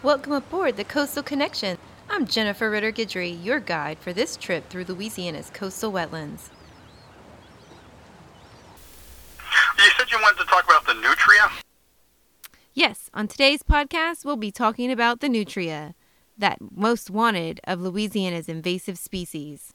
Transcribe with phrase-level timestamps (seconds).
[0.00, 1.76] Welcome aboard the Coastal Connection.
[2.08, 6.50] I'm Jennifer Ritter Guidry, your guide for this trip through Louisiana's coastal wetlands.
[9.76, 11.50] You said you wanted to talk about the nutria?
[12.74, 15.96] Yes, on today's podcast, we'll be talking about the nutria,
[16.38, 19.74] that most wanted of Louisiana's invasive species.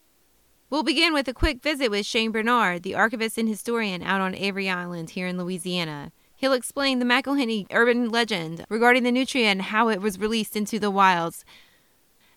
[0.70, 4.34] We'll begin with a quick visit with Shane Bernard, the archivist and historian out on
[4.34, 6.12] Avery Island here in Louisiana.
[6.36, 10.78] He'll explain the McIlhenny urban legend regarding the nutria and how it was released into
[10.78, 11.44] the wilds.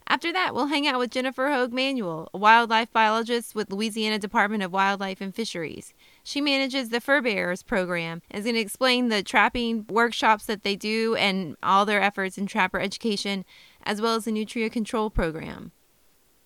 [0.09, 4.63] After that, we'll hang out with Jennifer Hogue Manuel, a wildlife biologist with Louisiana Department
[4.63, 5.93] of Wildlife and Fisheries.
[6.23, 10.63] She manages the Fur Bearers program and is going to explain the trapping workshops that
[10.63, 13.43] they do and all their efforts in trapper education,
[13.83, 15.73] as well as the nutria control program.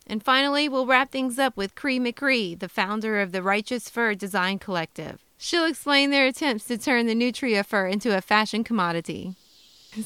[0.08, 4.16] And finally, we'll wrap things up with Cree McCree, the founder of the Righteous Fur
[4.16, 5.24] Design Collective.
[5.44, 9.34] She'll explain their attempts to turn the nutria fur into a fashion commodity.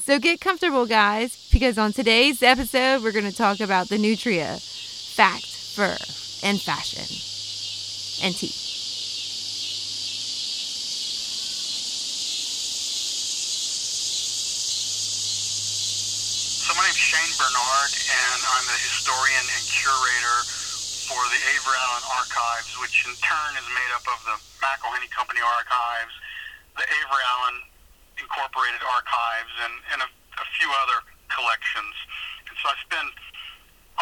[0.00, 4.56] So get comfortable, guys, because on today's episode, we're going to talk about the nutria,
[4.56, 5.98] fact, fur,
[6.42, 7.04] and fashion,
[8.24, 8.48] and tea.
[16.64, 20.48] So my name's Shane Bernard, and I'm the historian and curator
[21.06, 25.38] for the Avery Island Archives, which in turn is made up of the McIlhenny Company
[25.38, 26.14] Archives,
[26.74, 27.62] the Avery Island
[28.18, 31.94] Incorporated Archives, and, and a, a few other collections.
[32.50, 33.10] And so I spend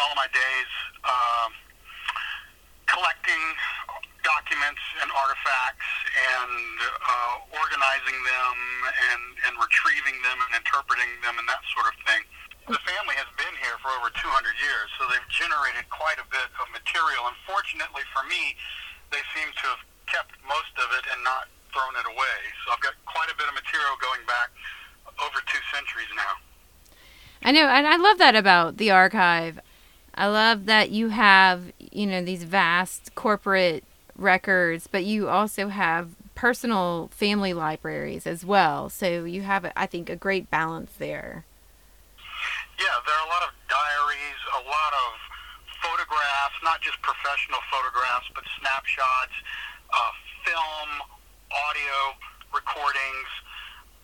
[0.01, 0.71] all of my days
[1.05, 1.47] uh,
[2.89, 3.43] collecting
[4.25, 8.55] documents and artifacts and uh, organizing them
[9.13, 12.25] and, and retrieving them and interpreting them and that sort of thing.
[12.65, 14.25] The family has been here for over 200
[14.57, 17.29] years, so they've generated quite a bit of material.
[17.29, 18.57] Unfortunately for me,
[19.13, 22.37] they seem to have kept most of it and not thrown it away.
[22.65, 24.49] So I've got quite a bit of material going back
[25.21, 26.41] over two centuries now.
[27.45, 29.59] I know, and I love that about the archive.
[30.15, 33.83] I love that you have, you know, these vast corporate
[34.17, 38.89] records, but you also have personal family libraries as well.
[38.89, 41.45] So you have, I think, a great balance there.
[42.85, 45.17] Yeah, there are a lot of diaries, a lot of
[45.81, 49.33] photographs, not just professional photographs, but snapshots,
[49.89, 50.13] uh,
[50.45, 51.01] film,
[51.49, 51.97] audio
[52.53, 53.29] recordings.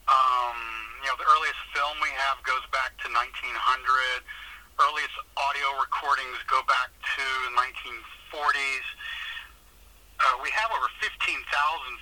[0.09, 0.57] Um,
[0.97, 3.53] you know, the earliest film we have goes back to 1900.
[3.53, 8.87] Earliest audio recordings go back to the 1940s.
[10.25, 11.37] Uh, we have over 15,000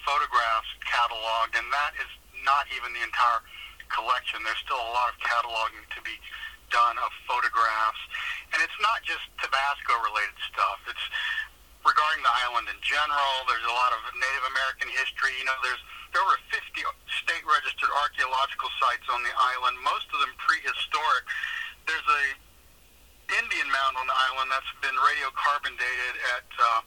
[0.08, 2.12] photographs cataloged, and that is
[2.48, 3.44] not even the entire
[3.92, 4.40] collection.
[4.48, 6.16] There's still a lot of cataloging to be
[6.70, 8.02] done of photographs.
[8.54, 10.80] And it's not just Tabasco related stuff.
[10.90, 11.06] It's
[11.86, 13.34] regarding the island in general.
[13.46, 15.34] There's a lot of Native American history.
[15.38, 15.82] You know, there's
[16.14, 16.58] there over 50
[17.22, 21.26] state registered archaeological sites on the island, most of them prehistoric.
[21.86, 22.24] There's a
[23.30, 26.82] Indian mound on the island that's been radiocarbon dated at uh,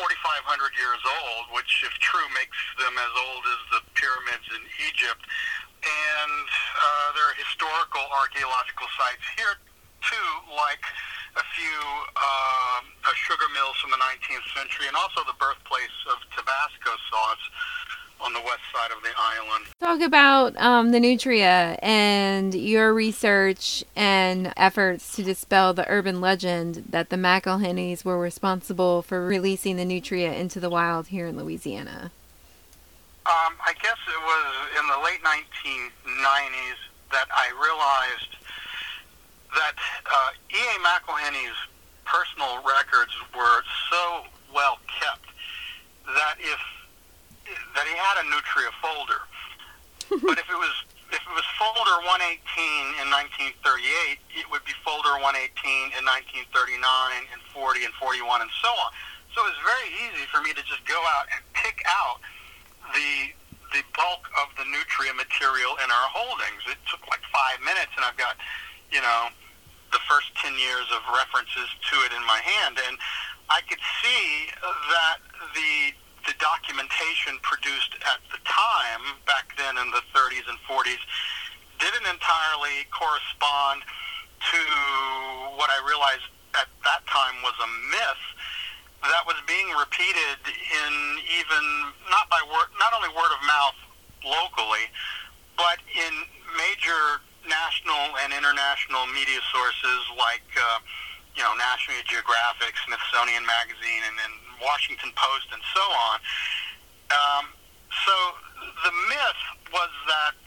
[0.00, 0.48] 4,500
[0.80, 5.20] years old, which, if true, makes them as old as the pyramids in Egypt
[5.82, 9.58] and uh, there are historical archaeological sites here
[10.02, 10.82] too, like
[11.36, 11.78] a few
[12.16, 12.62] uh,
[13.14, 17.44] sugar mills from the 19th century, and also the birthplace of Tabasco sauce
[18.20, 19.64] on the west side of the island.
[19.80, 26.84] Talk about um, the nutria and your research and efforts to dispel the urban legend
[26.90, 32.12] that the McIlhennys were responsible for releasing the nutria into the wild here in Louisiana.
[33.22, 34.46] Um, I guess it was
[34.82, 36.80] in the late 1990s
[37.14, 38.34] that I realized
[39.54, 39.78] that
[40.10, 40.74] uh, E.A.
[40.82, 41.54] McIlhenny's
[42.02, 43.62] personal records were
[43.92, 45.30] so well kept
[46.06, 46.60] that if
[47.78, 49.22] that he had a nutria folder,
[50.26, 50.74] but if it was
[51.14, 52.42] if it was folder 118
[52.98, 56.82] in 1938, it would be folder 118 in 1939
[57.30, 58.90] and 40 and 41 and so on.
[59.36, 62.24] So it was very easy for me to just go out and pick out
[62.90, 63.32] the
[63.72, 66.60] the bulk of the nutria material in our holdings.
[66.68, 68.36] It took like five minutes, and I've got
[68.90, 69.32] you know
[69.94, 72.98] the first ten years of references to it in my hand, and
[73.48, 75.18] I could see that
[75.54, 75.96] the
[76.26, 81.02] the documentation produced at the time back then in the 30s and 40s
[81.82, 83.82] didn't entirely correspond
[84.38, 84.60] to
[85.58, 88.24] what I realized at that time was a myth
[89.02, 90.92] that was being repeated in
[91.42, 91.64] even
[92.06, 93.78] not by word, not only word of mouth
[94.22, 94.86] locally,
[95.58, 96.12] but in
[96.54, 100.78] major national and international media sources like uh,
[101.34, 106.16] you know National Geographic, Smithsonian Magazine, and, and Washington Post, and so on.
[107.10, 107.44] Um,
[108.06, 108.14] so
[108.86, 109.42] the myth
[109.74, 110.38] was that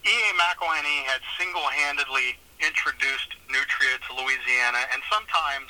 [0.00, 0.28] E.A.
[0.40, 5.68] McIlhenny had single-handedly introduced nutria to Louisiana and sometimes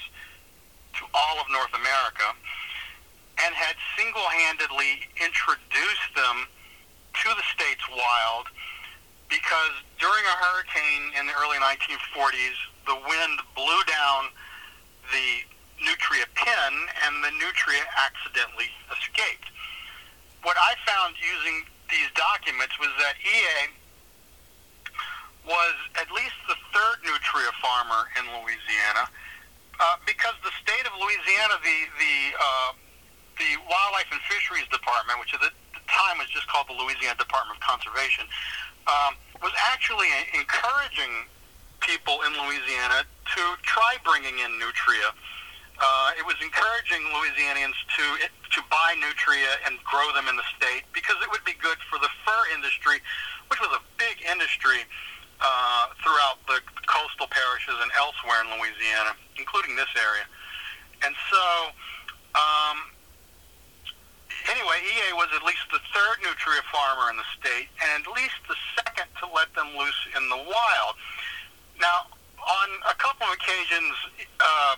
[0.99, 2.35] to all of North America,
[3.45, 6.47] and had single-handedly introduced them
[7.25, 8.47] to the state's wild
[9.31, 14.29] because during a hurricane in the early 1940s, the wind blew down
[15.15, 15.47] the
[15.79, 16.73] nutria pin
[17.07, 19.49] and the nutria accidentally escaped.
[20.43, 23.71] What I found using these documents was that EA
[25.47, 29.09] was at least the third nutria farmer in Louisiana
[29.81, 32.71] uh, because the state of Louisiana, the the uh,
[33.41, 35.51] the Wildlife and Fisheries Department, which at the
[35.89, 38.29] time was just called the Louisiana Department of Conservation,
[38.87, 41.25] um, was actually encouraging
[41.81, 45.17] people in Louisiana to try bringing in nutria.
[45.81, 48.05] Uh, it was encouraging Louisianians to
[48.53, 51.97] to buy nutria and grow them in the state because it would be good for
[51.97, 53.01] the fur industry,
[53.49, 54.85] which was a big industry
[55.41, 60.27] uh, throughout the coastal parishes and elsewhere in Louisiana, including this area.
[61.01, 61.45] And so,
[62.37, 62.77] um,
[64.53, 68.37] anyway, EA was at least the third nutria farmer in the state, and at least
[68.49, 70.95] the second to let them loose in the wild.
[71.81, 73.97] Now, on a couple of occasions,
[74.41, 74.77] uh,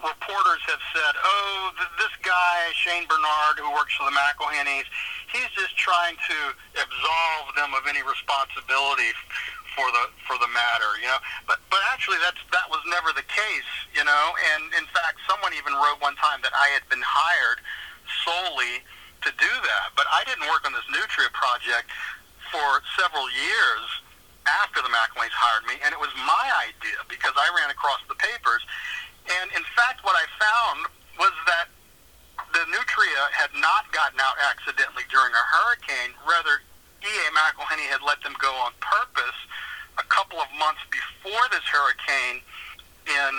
[0.00, 4.84] reporters have said, "Oh, th- this guy Shane Bernard, who works for the McIlhennys,
[5.32, 9.12] he's just trying to absolve them of any responsibility
[9.76, 13.26] for the for the matter." You know, but but actually, that's that was never the
[13.28, 13.72] case.
[13.94, 14.24] You know,
[14.56, 17.60] and in fact, someone even wrote one time that I had been hired
[18.24, 18.82] solely
[19.22, 21.90] to do that, but I didn't work on this Nutria project
[22.52, 23.84] for several years
[24.62, 28.14] after the McIlhennys hired me, and it was my idea because I ran across the
[28.14, 28.62] papers
[29.26, 30.78] and in fact, what I found
[31.18, 31.66] was that
[32.54, 36.14] the nutria had not gotten out accidentally during a hurricane.
[36.22, 36.62] Rather,
[37.02, 37.26] E.A.
[37.34, 39.38] McIlhenny had let them go on purpose
[39.98, 42.42] a couple of months before this hurricane
[43.06, 43.32] in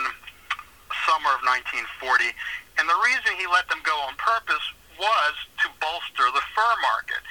[1.06, 2.33] summer of 1940.
[2.80, 4.63] And the reason he let them go on purpose
[4.98, 5.33] was
[5.65, 7.21] to bolster the fur market.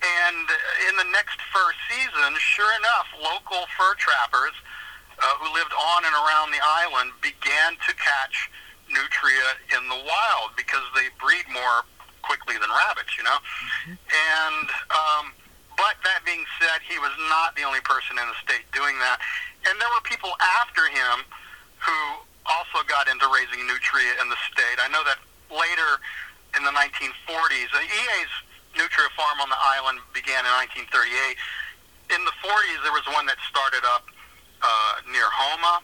[0.00, 0.46] And
[0.88, 4.54] in the next fur season, sure enough, local fur trappers–
[5.20, 8.48] uh, who lived on and around the island began to catch
[8.88, 11.84] nutria in the wild because they breed more
[12.22, 13.36] quickly than rabbits, you know.
[13.36, 13.94] Mm-hmm.
[14.00, 15.24] And um,
[15.80, 19.16] but that being said, he was not the only person in the state doing that,
[19.64, 20.28] and there were people
[20.60, 21.24] after him
[21.80, 24.76] who also got into raising nutria in the state.
[24.76, 25.16] I know that
[25.48, 25.96] later
[26.56, 28.32] in the 1940s, the EA's
[28.76, 30.52] nutria farm on the island began in
[30.84, 32.12] 1938.
[32.12, 34.04] In the 40s, there was one that started up
[34.60, 35.80] uh, near Houma.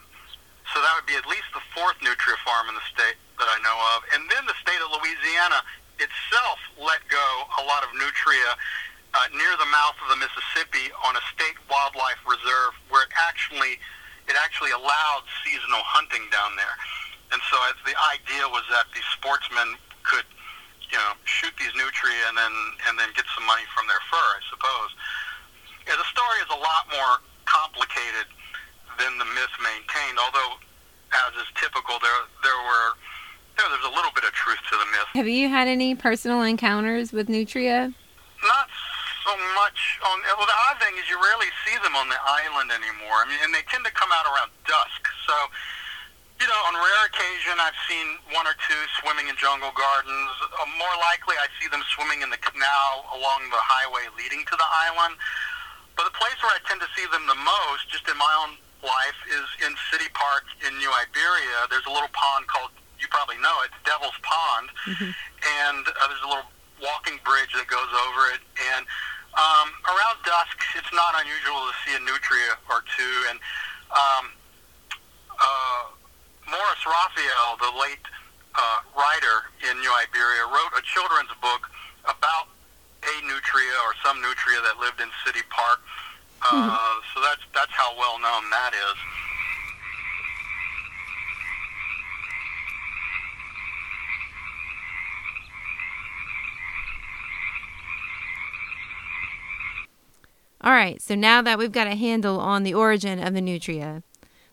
[0.75, 3.59] So that would be at least the fourth nutria farm in the state that I
[3.63, 4.03] know of.
[4.13, 5.63] And then the state of Louisiana
[6.03, 7.27] itself let go
[7.57, 8.59] a lot of nutria
[9.17, 13.81] uh, near the mouth of the Mississippi on a state wildlife reserve where it actually
[14.29, 16.77] it actually allowed seasonal hunting down there.
[17.31, 20.27] And so the idea was that these sportsmen could,
[20.91, 22.55] you know, shoot these nutria and then
[22.91, 24.91] and then get some money from their fur, I suppose.
[25.87, 28.27] Yeah, the story is a lot more complicated
[28.99, 30.19] than the myth maintained.
[30.19, 30.59] Although,
[31.25, 32.99] as is typical, there there were
[33.57, 35.09] you know, there's a little bit of truth to the myth.
[35.15, 37.95] Have you had any personal encounters with nutria?
[38.43, 38.69] Not
[39.27, 40.23] so much on.
[40.39, 43.19] Well, the odd thing is you rarely see them on the island anymore.
[43.19, 45.03] I mean, and they tend to come out around dusk.
[45.27, 45.35] So,
[46.39, 50.31] you know, on rare occasion, I've seen one or two swimming in jungle gardens.
[50.47, 54.55] Uh, more likely, I see them swimming in the canal along the highway leading to
[54.55, 55.19] the island.
[55.99, 58.55] But the place where I tend to see them the most, just in my own
[58.85, 61.67] life is in City Park in New Iberia.
[61.73, 65.11] There's a little pond called, you probably know it, Devil's Pond, mm-hmm.
[65.65, 66.47] and uh, there's a little
[66.85, 68.45] walking bridge that goes over it.
[68.77, 68.85] And
[69.37, 73.15] um, around dusk, it's not unusual to see a nutria or two.
[73.29, 73.39] And
[73.93, 74.25] um,
[75.37, 75.83] uh,
[76.49, 78.05] Morris Raphael, the late
[78.57, 81.69] uh, writer in New Iberia, wrote a children's book
[82.09, 82.49] about
[83.05, 85.81] a nutria or some nutria that lived in City Park.
[86.41, 86.79] Uh,
[87.13, 88.99] so that's that's how well known that is.
[100.67, 104.03] All right, so now that we've got a handle on the origin of the nutria,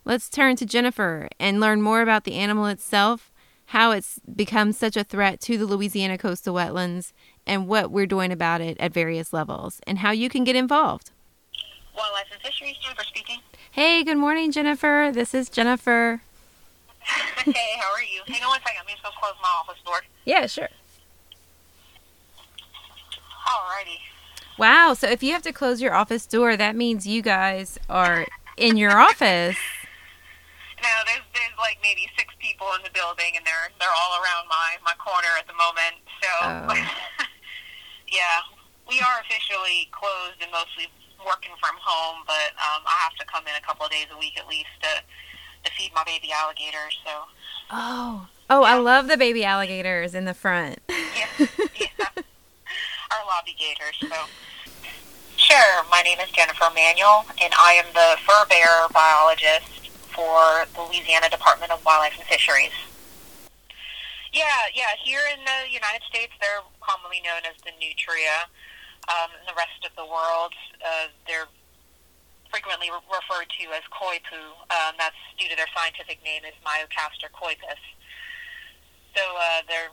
[0.05, 3.31] let's turn to Jennifer and learn more about the animal itself,
[3.65, 7.13] how it's become such a threat to the Louisiana coastal wetlands,
[7.47, 11.09] and what we're doing about it at various levels, and how you can get involved.
[11.97, 13.39] Wildlife and Fisheries, Jennifer speaking.
[13.71, 15.09] Hey, good morning, Jennifer.
[15.11, 16.21] This is Jennifer.
[16.99, 18.21] hey, how are you?
[18.27, 18.81] Hang on one second.
[18.81, 20.01] Let me just go close my office door.
[20.25, 20.69] Yeah, sure.
[23.47, 23.97] Alrighty.
[24.57, 24.93] Wow.
[24.93, 28.25] So if you have to close your office door, that means you guys are
[28.57, 29.57] in your office.
[30.81, 34.47] No, there's there's like maybe six people in the building, and they're they're all around
[34.49, 35.95] my my corner at the moment.
[36.21, 37.25] So, Oh.
[38.07, 38.43] yeah,
[38.89, 40.87] we are officially closed and mostly
[41.25, 44.17] working from home, but um, I have to come in a couple of days a
[44.19, 44.89] week at least to
[45.63, 46.97] to feed my baby alligators.
[47.05, 47.11] So,
[47.71, 48.27] Oh.
[48.49, 50.79] Oh, I love the baby alligators in the front.
[50.89, 51.47] yeah,
[51.79, 51.87] yeah.
[53.13, 53.93] Our lobby gators.
[54.01, 54.25] So.
[55.37, 55.85] Sure.
[55.91, 61.29] My name is Jennifer Manuel, and I am the fur bearer biologist for the Louisiana
[61.29, 62.73] Department of Wildlife and Fisheries.
[64.33, 64.97] Yeah, yeah.
[64.97, 68.49] Here in the United States, they're commonly known as the nutria.
[69.05, 71.51] Um, in the rest of the world, uh, they're
[72.49, 74.57] frequently re- referred to as poo.
[74.73, 77.77] Um, that's due to their scientific name is Myocastor coypus.
[79.13, 79.91] So uh, their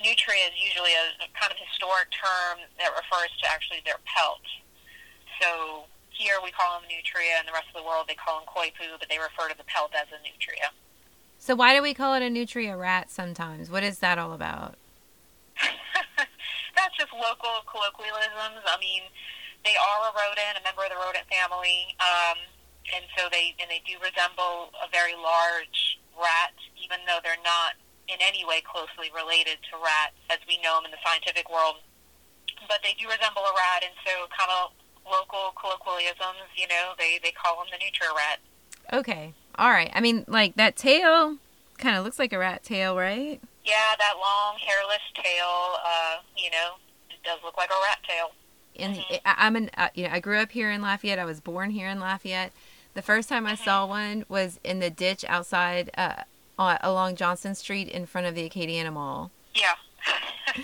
[0.00, 1.45] nutria is usually a, a kind
[1.86, 4.42] historic term that refers to actually their pelt.
[5.40, 8.48] So here we call them nutria, and the rest of the world they call them
[8.48, 10.74] coypu, but they refer to the pelt as a nutria.
[11.38, 13.70] So why do we call it a nutria rat sometimes?
[13.70, 14.74] What is that all about?
[16.76, 18.64] That's just local colloquialisms.
[18.66, 19.02] I mean,
[19.64, 22.38] they are a rodent, a member of the rodent family, um,
[22.94, 27.76] and so they and they do resemble a very large rat, even though they're not
[28.08, 31.76] in any way closely related to rats as we know them in the scientific world.
[32.68, 34.72] But they do resemble a rat, and so kind of
[35.04, 38.38] local colloquialisms, you know, they they call them the nutria rat.
[38.92, 39.34] Okay.
[39.56, 39.90] All right.
[39.94, 41.36] I mean, like that tail
[41.78, 43.40] kind of looks like a rat tail, right?
[43.64, 46.74] Yeah, that long hairless tail, uh, you know,
[47.10, 48.30] it does look like a rat tail.
[48.78, 49.20] And Mhm.
[49.24, 51.18] I, I'm an, uh, you know, I grew up here in Lafayette.
[51.18, 52.52] I was born here in Lafayette.
[52.94, 56.22] The first time I saw one was in the ditch outside, uh,
[56.58, 59.74] uh, along Johnson Street in front of the Acadiana Mall, Yeah.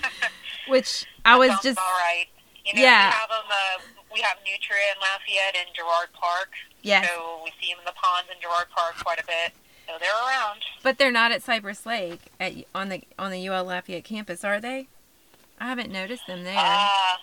[0.68, 2.26] which I was just, all right.
[2.64, 3.08] You know, Yeah.
[3.08, 3.50] we have them.
[3.50, 6.50] Uh, we have nutria in Lafayette and Girard Park.
[6.82, 7.02] Yeah.
[7.06, 9.52] So we see them in the ponds in Girard Park quite a bit.
[9.88, 10.60] So they're around.
[10.82, 14.60] but they're not at Cypress Lake at on the on the UL Lafayette campus, are
[14.60, 14.86] they?
[15.58, 16.56] I haven't noticed them there.
[16.56, 17.16] Uh,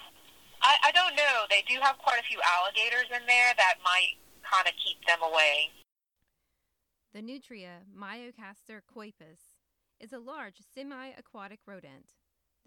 [0.62, 1.46] I, I don't know.
[1.50, 5.20] They do have quite a few alligators in there that might kind of keep them
[5.24, 5.70] away.
[7.12, 9.56] The nutria Myocastor coypus
[10.00, 12.13] is a large semi-aquatic rodent.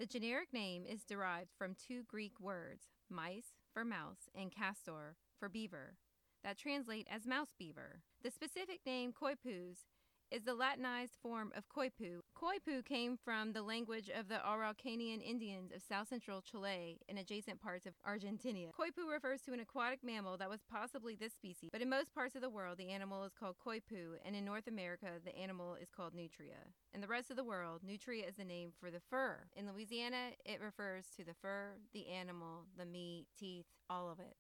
[0.01, 5.49] The generic name is derived from two Greek words, mice for mouse and castor for
[5.49, 5.95] beaver,
[6.43, 8.01] that translate as mouse beaver.
[8.25, 9.87] The specific name coypus
[10.33, 12.21] is the Latinized form of coypu.
[12.35, 17.61] Coypu came from the language of the Araucanian Indians of south central Chile and adjacent
[17.61, 18.69] parts of Argentina.
[18.69, 22.35] Coypu refers to an aquatic mammal that was possibly this species, but in most parts
[22.35, 25.91] of the world, the animal is called coypu, and in North America, the animal is
[25.91, 26.65] called nutria.
[26.95, 29.41] In the rest of the world, nutria is the name for the fur.
[29.55, 34.37] In Louisiana, it refers to the fur, the animal, the meat, teeth, all of it.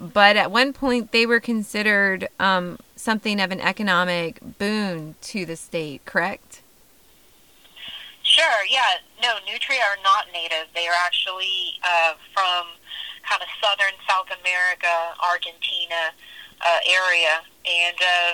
[0.00, 5.56] But at one point, they were considered um, something of an economic boon to the
[5.56, 6.62] state, correct?
[8.22, 9.04] Sure, yeah.
[9.22, 10.72] No, nutria are not native.
[10.74, 12.80] They are actually uh, from
[13.28, 14.88] kind of southern South America,
[15.20, 16.16] Argentina
[16.64, 17.44] uh, area.
[17.68, 18.32] And uh,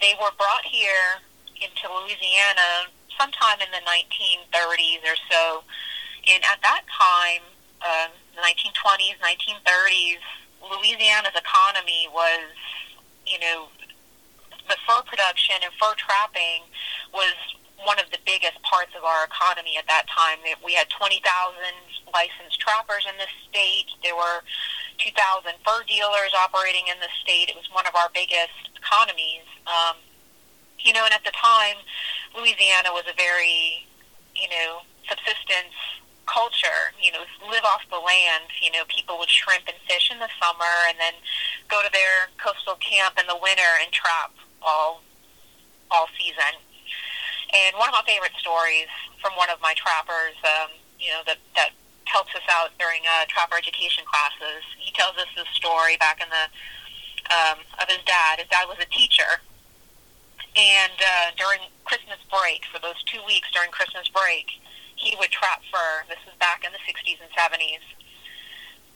[0.00, 1.18] they were brought here
[1.58, 2.86] into Louisiana
[3.18, 5.64] sometime in the 1930s or so.
[6.30, 7.42] And at that time,
[8.38, 10.22] the 1920s, 1930s,
[10.62, 12.52] Louisiana's economy was,
[13.26, 13.68] you know,
[14.68, 16.68] the fur production and fur trapping
[17.12, 17.34] was
[17.84, 20.42] one of the biggest parts of our economy at that time.
[20.64, 21.22] We had 20,000
[22.12, 23.88] licensed trappers in the state.
[24.02, 24.42] There were
[24.98, 25.14] 2,000
[25.62, 27.48] fur dealers operating in the state.
[27.48, 29.46] It was one of our biggest economies.
[29.64, 29.96] Um,
[30.82, 31.78] you know, and at the time,
[32.34, 33.86] Louisiana was a very,
[34.34, 35.74] you know, subsistence
[36.28, 36.92] culture.
[37.00, 38.52] You know, live off the land.
[38.60, 41.16] You know, people would shrimp and fish in the summer and then
[41.72, 45.00] go to their coastal camp in the winter and trap all
[45.90, 46.60] all season.
[47.56, 48.92] And one of my favorite stories
[49.24, 51.72] from one of my trappers, um, you know, that that
[52.04, 54.64] helps us out during uh, trapper education classes.
[54.76, 56.46] He tells us this story back in the
[57.32, 58.40] um, of his dad.
[58.40, 59.40] His dad was a teacher,
[60.56, 64.60] and uh, during Christmas break, for those two weeks during Christmas break,
[64.98, 66.04] he would trap fur.
[66.08, 67.82] This was back in the 60s and 70s.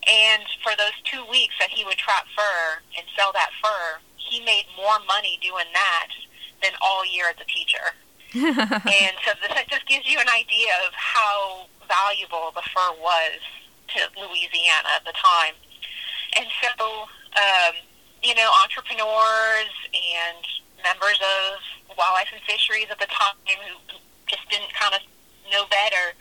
[0.03, 4.43] And for those two weeks that he would trap fur and sell that fur, he
[4.45, 6.11] made more money doing that
[6.63, 7.95] than all year as a teacher.
[8.35, 13.39] and so this just gives you an idea of how valuable the fur was
[13.95, 15.55] to Louisiana at the time.
[16.39, 17.07] And so,
[17.37, 17.75] um,
[18.23, 20.43] you know, entrepreneurs and
[20.83, 25.03] members of wildlife and fisheries at the time who just didn't kind of
[25.53, 26.17] know better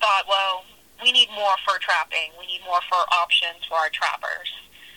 [0.00, 0.64] thought, well,
[1.02, 2.32] we need more fur trapping.
[2.40, 4.48] We need more fur options for our trappers.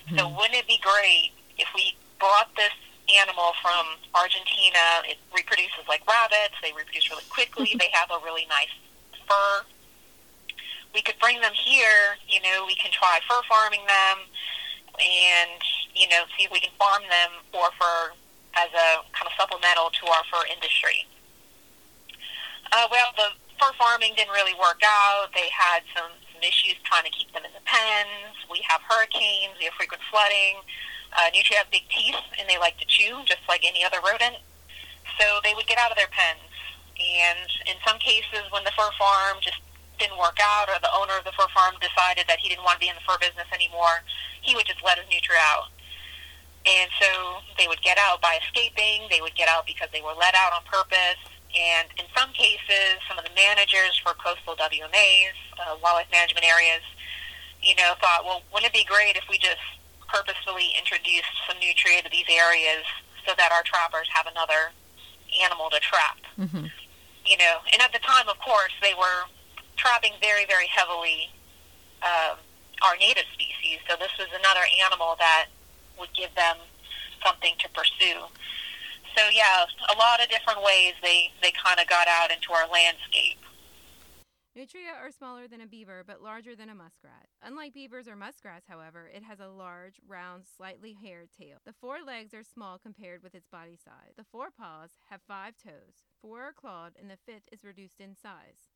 [0.08, 0.18] Mm-hmm.
[0.18, 2.74] So wouldn't it be great if we brought this
[3.12, 5.04] animal from Argentina?
[5.04, 6.56] It reproduces like rabbits.
[6.64, 7.76] They reproduce really quickly.
[7.80, 8.72] they have a really nice
[9.28, 9.68] fur.
[10.96, 12.16] We could bring them here.
[12.28, 14.18] You know, we can try fur farming them,
[14.98, 15.62] and
[15.94, 18.16] you know, see if we can farm them for fur
[18.56, 21.06] as a kind of supplemental to our fur industry.
[22.72, 25.34] Uh, well, the fur farming didn't really work out.
[25.34, 28.38] They had some, some issues trying to keep them in the pens.
[28.50, 29.58] We have hurricanes.
[29.58, 30.62] We have frequent flooding.
[31.14, 34.38] Uh, nutria have big teeth, and they like to chew, just like any other rodent.
[35.18, 36.52] So they would get out of their pens.
[36.98, 39.58] And in some cases, when the fur farm just
[39.98, 42.78] didn't work out, or the owner of the fur farm decided that he didn't want
[42.78, 44.06] to be in the fur business anymore,
[44.42, 45.74] he would just let his nutria out.
[46.68, 49.08] And so they would get out by escaping.
[49.10, 51.18] They would get out because they were let out on purpose
[51.56, 56.84] and in some cases, some of the managers for coastal WMAs, uh, wildlife management areas,
[57.64, 59.64] you know, thought, well, wouldn't it be great if we just
[60.08, 62.84] purposefully introduced some nutria to these areas
[63.26, 64.76] so that our trappers have another
[65.42, 66.20] animal to trap?
[66.38, 66.68] Mm-hmm.
[67.26, 69.28] You know, and at the time, of course, they were
[69.76, 71.32] trapping very, very heavily
[72.04, 72.38] um,
[72.84, 73.80] our native species.
[73.90, 75.48] So this was another animal that
[76.00, 76.58] would give them
[77.24, 78.30] something to pursue
[79.18, 82.70] so yeah, a lot of different ways they they kind of got out into our
[82.70, 83.42] landscape.
[84.56, 87.28] Nutria are smaller than a beaver but larger than a muskrat.
[87.44, 91.58] Unlike beavers or muskrats, however, it has a large, round, slightly haired tail.
[91.66, 94.16] The forelegs are small compared with its body size.
[94.18, 96.06] The forepaws have five toes.
[96.22, 98.70] Four are clawed and the fifth is reduced in size.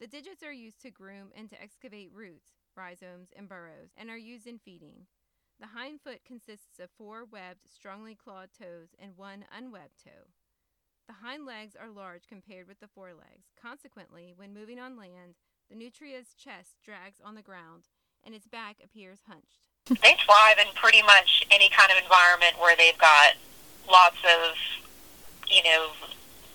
[0.00, 4.16] The digits are used to groom and to excavate roots, rhizomes, and burrows, and are
[4.16, 5.06] used in feeding.
[5.60, 10.32] The hind foot consists of four webbed, strongly clawed toes and one unwebbed toe.
[11.06, 13.52] The hind legs are large compared with the forelegs.
[13.60, 15.34] Consequently, when moving on land,
[15.68, 17.88] the nutria's chest drags on the ground
[18.24, 19.60] and its back appears hunched.
[19.84, 23.34] They thrive in pretty much any kind of environment where they've got
[23.90, 24.56] lots of,
[25.46, 25.88] you know,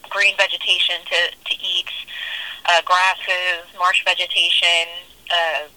[0.09, 1.89] green vegetation to, to eat,
[2.65, 4.89] uh, grasses, marsh vegetation,
[5.29, 5.67] uh,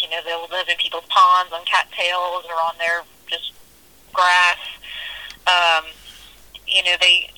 [0.00, 3.52] you know, they'll live in people's ponds on cattails or on their just
[4.12, 4.58] grass.
[5.46, 5.84] Um,
[6.66, 7.30] you know, they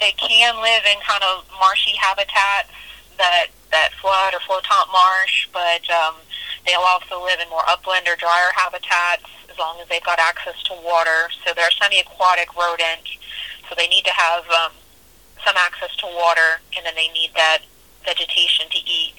[0.00, 2.70] they can live in kind of marshy habitats
[3.18, 6.14] that that flood or floatant marsh, but um,
[6.66, 10.62] they'll also live in more upland or drier habitats as long as they've got access
[10.64, 11.28] to water.
[11.44, 13.04] So they're a semi-aquatic rodent,
[13.68, 14.72] so they need to have um,
[15.44, 17.58] some access to water, and then they need that
[18.04, 19.12] vegetation to eat.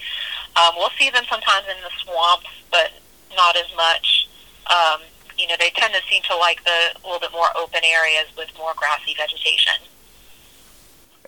[0.55, 2.91] Um, we'll see them sometimes in the swamps, but
[3.35, 4.27] not as much.
[4.67, 5.01] Um,
[5.37, 8.27] you know, they tend to seem to like the a little bit more open areas
[8.37, 9.79] with more grassy vegetation.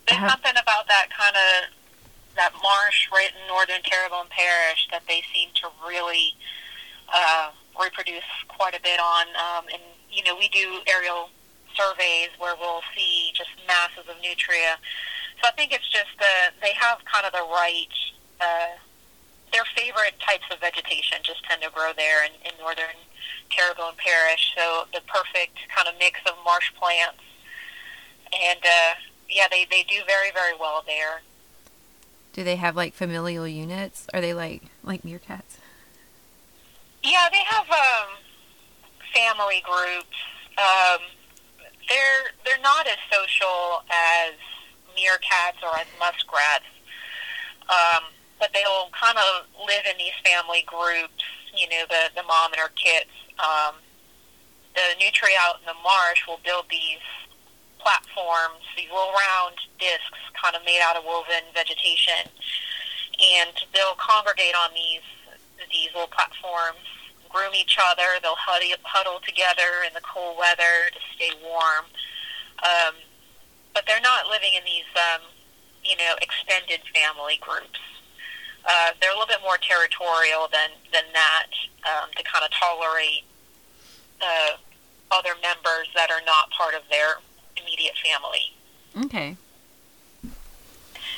[0.07, 0.35] There's uh-huh.
[0.35, 1.71] something about that kind of
[2.35, 6.35] that marsh right in northern Terrebonne Parish that they seem to really
[7.11, 9.27] uh, reproduce quite a bit on.
[9.35, 9.81] Um, and
[10.11, 11.29] you know, we do aerial
[11.75, 14.75] surveys where we'll see just masses of nutria.
[15.39, 17.95] So I think it's just the they have kind of the right.
[18.39, 18.75] Uh,
[19.51, 22.95] their favorite types of vegetation just tend to grow there in, in northern
[23.49, 24.53] Terrebonne Parish.
[24.55, 27.21] So the perfect kind of mix of marsh plants.
[28.31, 28.95] And uh,
[29.29, 31.21] yeah, they, they do very, very well there.
[32.33, 34.07] Do they have like familial units?
[34.13, 35.59] Are they like like meerkats?
[37.03, 38.07] Yeah, they have um,
[39.13, 40.15] family groups.
[40.57, 41.01] Um,
[41.89, 44.33] they're they're not as social as
[44.95, 46.63] meerkats or as muskrats.
[47.67, 48.03] Um,
[48.41, 51.21] but they'll kind of live in these family groups.
[51.53, 53.13] You know, the the mom and her kids.
[53.37, 53.77] Um,
[54.73, 57.03] the nutria out in the marsh will build these
[57.77, 62.25] platforms, these little round discs, kind of made out of woven vegetation,
[63.19, 65.05] and they'll congregate on these
[65.69, 66.81] these little platforms,
[67.29, 68.17] groom each other.
[68.25, 71.85] They'll huddle, huddle together in the cold weather to stay warm.
[72.65, 72.97] Um,
[73.73, 75.21] but they're not living in these, um,
[75.85, 77.79] you know, extended family groups
[78.65, 81.49] uh, they're a little bit more territorial than than that
[81.85, 83.23] um, to kind of tolerate
[84.21, 84.57] uh,
[85.11, 87.19] other members that are not part of their
[87.57, 88.53] immediate family.
[89.05, 89.35] Okay.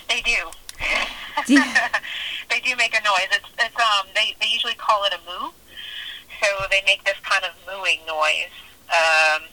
[0.10, 0.52] They do.
[1.48, 3.30] they do make a noise.
[3.32, 5.50] It's, it's um they they usually call it a moo,
[6.42, 8.54] so they make this kind of mooing noise.
[8.90, 9.44] Um,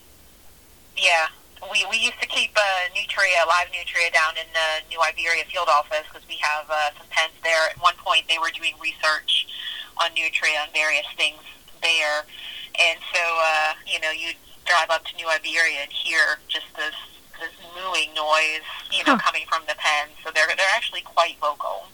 [0.96, 1.29] yeah,
[1.68, 5.68] we, we used to keep uh, nutria, live nutria, down in the New Iberia field
[5.68, 7.68] office because we have uh, some pens there.
[7.68, 9.46] At one point, they were doing research
[10.01, 11.40] on nutria and various things
[11.85, 12.25] there,
[12.81, 14.33] and so uh, you know you
[14.64, 16.96] drive up to New Iberia and hear just this
[17.37, 19.25] this mooing noise, you know, huh.
[19.25, 20.16] coming from the pens.
[20.25, 21.88] So they're they're actually quite vocal.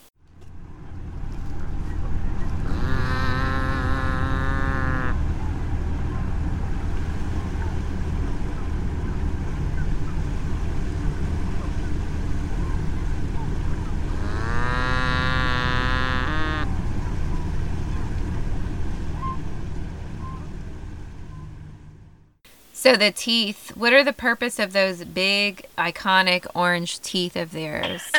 [22.86, 28.00] So the teeth, what are the purpose of those big, iconic orange teeth of theirs?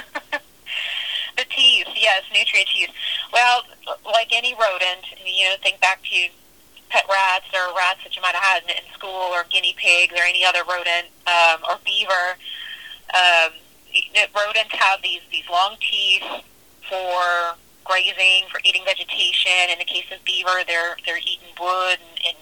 [1.37, 2.89] the teeth, yes, nutria teeth.
[3.31, 3.61] Well,
[4.03, 6.27] like any rodent, you know, think back to
[6.89, 10.13] pet rats or rats that you might have had in, in school or guinea pigs
[10.13, 12.35] or any other rodent um, or beaver.
[13.15, 13.55] Um,
[14.35, 16.27] rodents have these, these long teeth
[16.89, 19.71] for grazing, for eating vegetation.
[19.71, 22.37] In the case of beaver, they're, they're eating wood and, and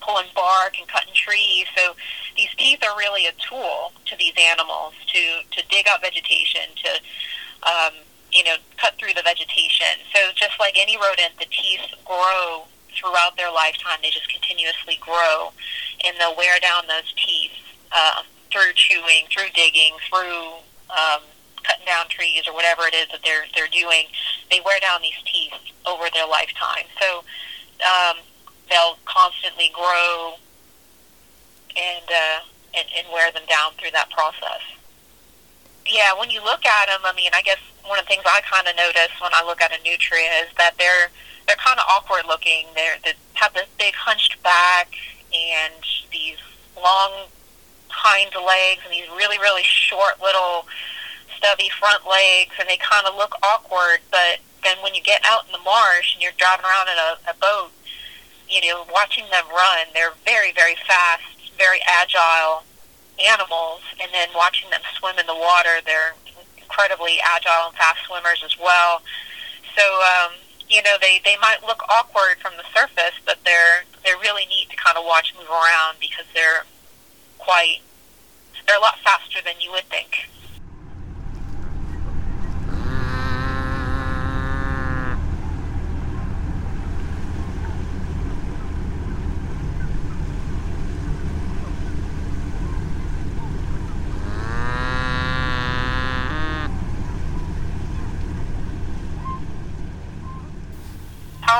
[0.00, 1.66] pulling bark and cutting trees.
[1.76, 1.94] So
[2.36, 6.90] these teeth are really a tool to these animals to, to dig up vegetation, to
[7.68, 7.94] um,
[8.30, 10.00] you know cut through the vegetation.
[10.14, 13.98] So just like any rodent, the teeth grow throughout their lifetime.
[14.02, 15.52] They just continuously grow,
[16.04, 17.52] and they'll wear down those teeth
[17.92, 21.22] uh, through chewing, through digging, through um,
[21.62, 24.06] cutting down trees or whatever it is that they're they're doing.
[24.50, 25.54] They wear down these teeth
[25.86, 26.84] over their lifetime.
[27.00, 27.24] So
[27.82, 28.16] um,
[28.72, 30.40] they'll constantly grow
[31.76, 32.40] and, uh,
[32.72, 34.64] and and wear them down through that process.
[35.84, 38.40] Yeah, when you look at them, I mean, I guess one of the things I
[38.48, 41.12] kind of notice when I look at a nutria is that they're
[41.46, 42.66] they're kind of awkward looking.
[42.74, 44.88] They're, they have this big hunched back
[45.34, 45.74] and
[46.10, 46.40] these
[46.76, 47.28] long
[47.88, 50.64] hind legs and these really really short little
[51.36, 54.00] stubby front legs, and they kind of look awkward.
[54.10, 57.10] But then when you get out in the marsh and you're driving around in a,
[57.30, 57.74] a boat
[58.52, 61.24] you know, watching them run, they're very, very fast,
[61.56, 62.64] very agile
[63.18, 66.14] animals, and then watching them swim in the water, they're
[66.58, 69.02] incredibly agile and fast swimmers as well.
[69.76, 70.32] So, um,
[70.68, 74.68] you know, they, they might look awkward from the surface, but they're they're really neat
[74.70, 76.64] to kind of watch move around because they're
[77.38, 77.78] quite
[78.66, 80.28] they're a lot faster than you would think.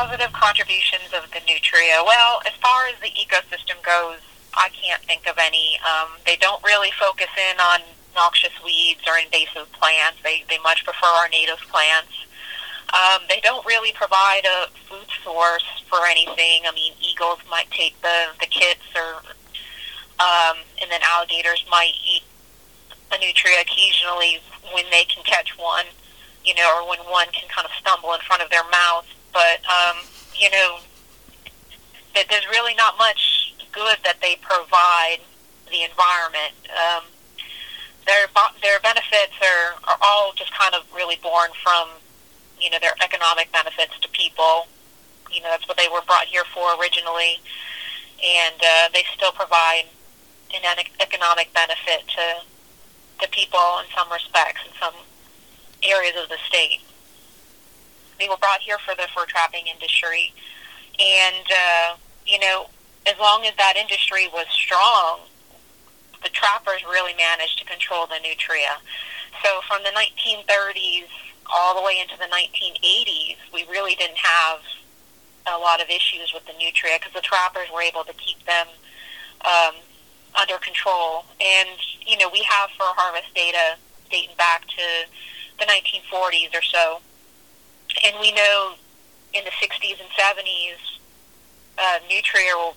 [0.03, 2.03] Positive contributions of the nutria?
[2.03, 4.19] Well, as far as the ecosystem goes,
[4.53, 5.79] I can't think of any.
[5.79, 7.81] Um, they don't really focus in on
[8.15, 10.19] noxious weeds or invasive plants.
[10.25, 12.11] They, they much prefer our native plants.
[12.91, 16.67] Um, they don't really provide a food source for anything.
[16.67, 19.23] I mean, eagles might take the, the kits, or
[20.19, 22.27] um, and then alligators might eat
[23.15, 24.43] a nutria occasionally
[24.75, 25.87] when they can catch one,
[26.45, 29.61] you know, or when one can kind of stumble in front of their mouth but
[29.67, 29.97] um,
[30.35, 30.79] you know,
[32.15, 35.19] that there's really not much good that they provide
[35.71, 36.53] the environment.
[36.69, 37.05] Um,
[38.07, 38.29] their
[38.61, 41.89] their benefits are are all just kind of really born from
[42.61, 44.69] you know their economic benefits to people.
[45.33, 47.41] You know that's what they were brought here for originally,
[48.21, 49.85] and uh, they still provide
[50.53, 52.45] an economic benefit to
[53.21, 54.95] to people in some respects in some
[55.83, 56.81] areas of the state.
[58.23, 60.33] They were brought here for the fur trapping industry,
[60.95, 62.71] and uh, you know,
[63.05, 65.27] as long as that industry was strong,
[66.23, 68.79] the trappers really managed to control the nutria.
[69.43, 71.11] So from the 1930s
[71.53, 74.61] all the way into the 1980s, we really didn't have
[75.53, 78.69] a lot of issues with the nutria because the trappers were able to keep them
[79.43, 79.75] um,
[80.39, 81.25] under control.
[81.43, 81.75] And
[82.07, 83.75] you know, we have fur harvest data
[84.13, 85.11] dating back to
[85.59, 87.03] the 1940s or so
[88.05, 88.75] and we know
[89.35, 90.81] in the 60s and 70s,
[91.79, 92.73] uh, nutria were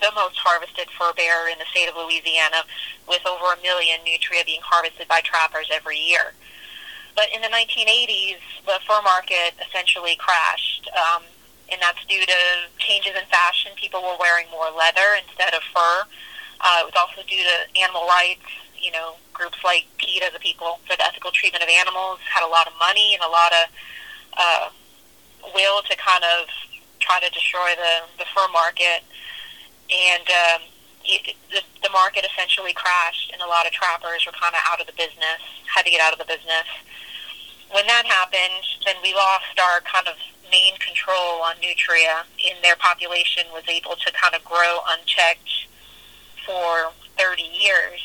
[0.00, 2.64] the most harvested fur bearer in the state of Louisiana,
[3.08, 6.36] with over a million nutria being harvested by trappers every year.
[7.16, 11.24] But in the 1980s, the fur market essentially crashed, um,
[11.72, 12.38] and that's due to
[12.78, 13.72] changes in fashion.
[13.76, 16.04] People were wearing more leather instead of fur.
[16.60, 18.44] Uh, it was also due to animal rights.
[18.76, 22.50] You know, groups like PETA, the People for the Ethical Treatment of Animals, had a
[22.52, 23.72] lot of money and a lot of
[24.36, 24.68] uh,
[25.54, 26.48] will to kind of
[27.00, 29.04] try to destroy the, the fur market.
[29.86, 30.60] And um,
[31.04, 34.80] it, the, the market essentially crashed, and a lot of trappers were kind of out
[34.80, 36.66] of the business, had to get out of the business.
[37.70, 40.14] When that happened, then we lost our kind of
[40.50, 45.70] main control on nutria, and their population was able to kind of grow unchecked
[46.46, 48.02] for 30 years.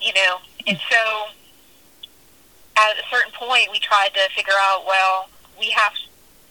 [0.00, 1.34] You know, and so
[2.78, 5.92] at a certain point, we tried to figure out, well, we have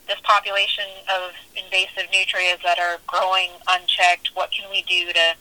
[0.08, 4.32] this population of invasive nutrients that are growing unchecked.
[4.34, 5.36] What can we do to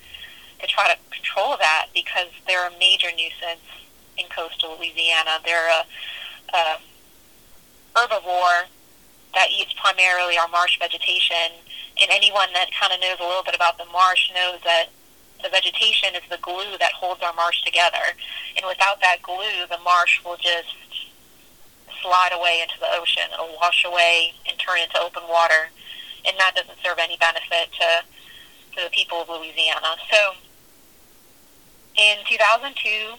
[0.61, 1.89] to try to control that?
[1.93, 3.67] Because they're a major nuisance
[4.17, 5.39] in coastal Louisiana.
[5.45, 5.83] They're a,
[6.57, 6.79] a
[7.95, 8.71] herbivore
[9.35, 11.53] that eats primarily our marsh vegetation.
[12.01, 14.87] And anyone that kind of knows a little bit about the marsh knows that
[15.43, 18.17] the vegetation is the glue that holds our marsh together.
[18.57, 20.75] And without that glue, the marsh will just
[22.03, 23.25] slide away into the ocean.
[23.33, 25.71] It'll wash away and turn into open water.
[26.27, 27.89] And that doesn't serve any benefit to,
[28.77, 29.97] to the people of Louisiana.
[30.11, 30.35] So
[31.97, 33.17] in 2002,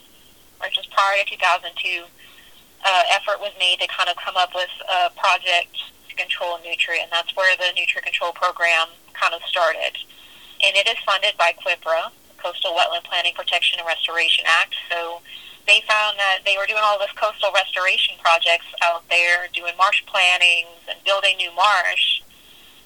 [0.62, 2.06] or just prior to 2002,
[2.86, 5.74] uh, effort was made to kind of come up with a project
[6.10, 9.98] to control nutria, and that's where the Nutria Control Program kind of started.
[10.64, 14.76] And it is funded by CWPPRA, Coastal Wetland Planning Protection and Restoration Act.
[14.90, 15.22] So
[15.68, 20.04] they found that they were doing all this coastal restoration projects out there, doing marsh
[20.06, 22.22] plannings and building new marsh,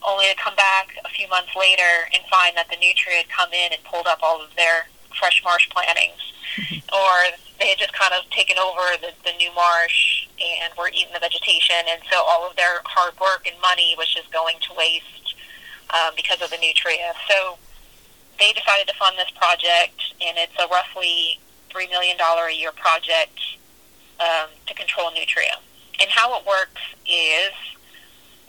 [0.04, 3.54] only to come back a few months later and find that the nutria had come
[3.54, 6.32] in and pulled up all of their fresh marsh plantings.
[6.52, 6.84] Mm-hmm.
[6.92, 7.32] or
[7.64, 11.20] they had just kind of taken over the, the new marsh and were eating the
[11.24, 15.21] vegetation, and so all of their hard work and money was just going to waste
[15.94, 17.14] um, because of the nutria.
[17.30, 17.58] So
[18.40, 23.40] they decided to fund this project, and it's a roughly $3 million a year project
[24.20, 25.60] um, to control nutria.
[26.02, 27.54] And how it works is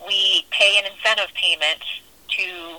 [0.06, 1.82] we pay an incentive payment
[2.28, 2.78] to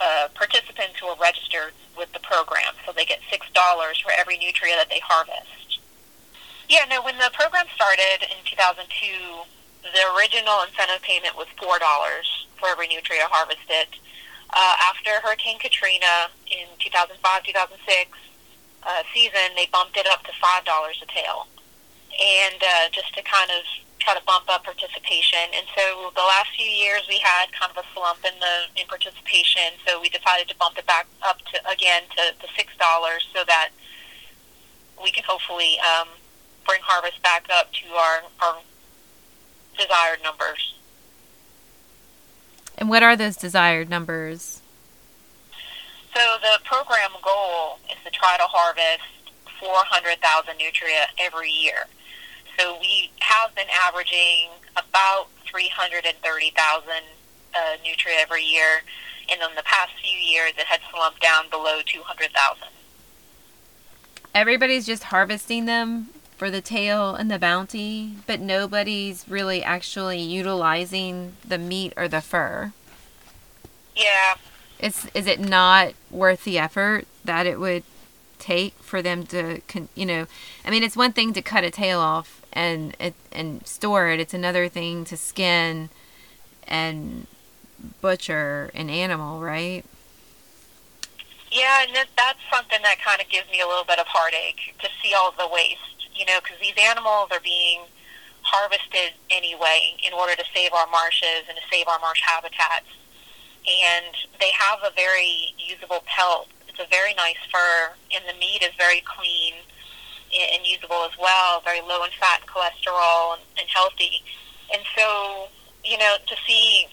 [0.00, 2.74] uh, participants who are registered with the program.
[2.84, 3.40] So they get $6
[4.02, 5.80] for every nutria that they harvest.
[6.68, 8.86] Yeah, no, when the program started in 2002,
[9.92, 11.78] the original incentive payment was $4
[12.58, 13.88] for every nutria harvested.
[14.54, 18.10] Uh, after Hurricane Katrina in 2005 2006
[18.86, 21.46] uh, season, they bumped it up to $5 a tail.
[22.16, 23.66] And uh, just to kind of
[23.98, 25.50] try to bump up participation.
[25.50, 28.86] And so the last few years we had kind of a slump in the in
[28.86, 33.26] participation, so we decided to bump it back up to again to, to six dollars
[33.34, 33.70] so that
[35.02, 36.08] we can hopefully um,
[36.64, 38.56] bring harvest back up to our, our
[39.76, 40.74] desired numbers.
[42.78, 44.60] And what are those desired numbers?
[46.14, 49.04] So the program goal is to try to harvest
[49.60, 51.86] 400,000 nutria every year.
[52.58, 56.88] So we have been averaging about 330,000
[57.54, 58.82] uh, nutria every year.
[59.30, 62.68] And in the past few years, it had slumped down below 200,000.
[64.34, 71.32] Everybody's just harvesting them for the tail and the bounty, but nobody's really actually utilizing
[71.46, 72.72] the meat or the fur.
[73.94, 74.34] Yeah.
[74.78, 77.82] It's is it not worth the effort that it would
[78.38, 79.60] take for them to,
[79.94, 80.26] you know,
[80.64, 84.20] I mean, it's one thing to cut a tail off and it, and store it.
[84.20, 85.88] It's another thing to skin
[86.68, 87.26] and
[88.00, 89.84] butcher an animal, right?
[91.50, 94.88] Yeah, and that's something that kind of gives me a little bit of heartache to
[95.02, 97.82] see all the waste, you know, because these animals are being
[98.42, 102.88] harvested anyway in order to save our marshes and to save our marsh habitats.
[103.66, 106.48] And they have a very usable pelt.
[106.68, 109.54] It's a very nice fur, and the meat is very clean
[110.30, 114.22] and usable as well, very low in fat and cholesterol and, and healthy.
[114.72, 115.48] And so,
[115.84, 116.86] you know, to see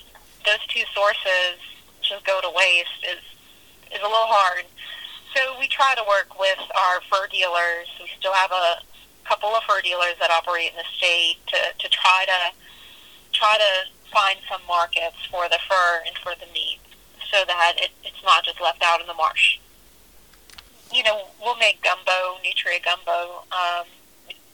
[0.45, 1.61] those two sources
[2.01, 3.23] just go to waste is
[3.93, 4.65] is a little hard.
[5.35, 7.87] So we try to work with our fur dealers.
[7.99, 8.81] We still have a
[9.25, 12.55] couple of fur dealers that operate in the state to, to try to
[13.31, 16.79] try to find some markets for the fur and for the meat
[17.31, 19.57] so that it, it's not just left out in the marsh
[20.93, 23.89] you know, we'll make gumbo, nutria gumbo, um,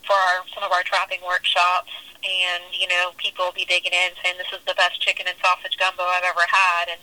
[0.08, 1.92] for our, some of our trapping workshops.
[2.24, 5.36] And, you know, people will be digging in saying, this is the best chicken and
[5.40, 6.92] sausage gumbo I've ever had.
[6.92, 7.00] And,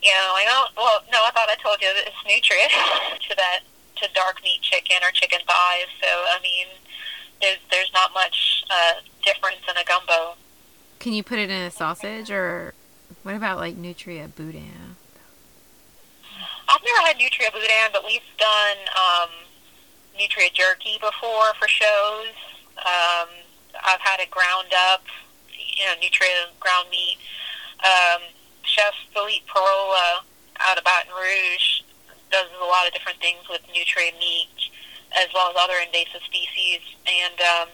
[0.00, 2.68] you know, like, oh, well, no, I thought I told you that it's nutria
[3.28, 3.64] to that,
[4.00, 5.90] to dark meat chicken or chicken thighs.
[6.00, 6.68] So, I mean,
[7.40, 10.36] there's, there's not much uh, difference in a gumbo.
[10.98, 12.74] Can you put it in a sausage or
[13.22, 14.96] what about like nutria boudin?
[16.68, 19.30] I've never had Nutria Boudin, but we've done um,
[20.20, 22.36] Nutria Jerky before for shows.
[22.76, 23.28] Um,
[23.82, 25.02] I've had it ground up,
[25.48, 27.16] you know, Nutria ground meat.
[27.80, 28.20] Um,
[28.62, 30.20] Chef Philippe Parola
[30.60, 31.88] out of Baton Rouge
[32.30, 34.52] does a lot of different things with Nutria meat
[35.16, 36.80] as well as other invasive species.
[37.06, 37.68] And um,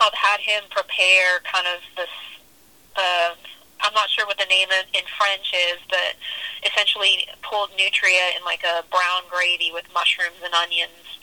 [0.00, 2.12] I've had him prepare kind of this
[2.96, 3.34] uh,
[3.80, 6.16] I'm not sure what the name in, in French is, but
[6.66, 11.20] essentially pulled nutria in like a brown gravy with mushrooms and onions,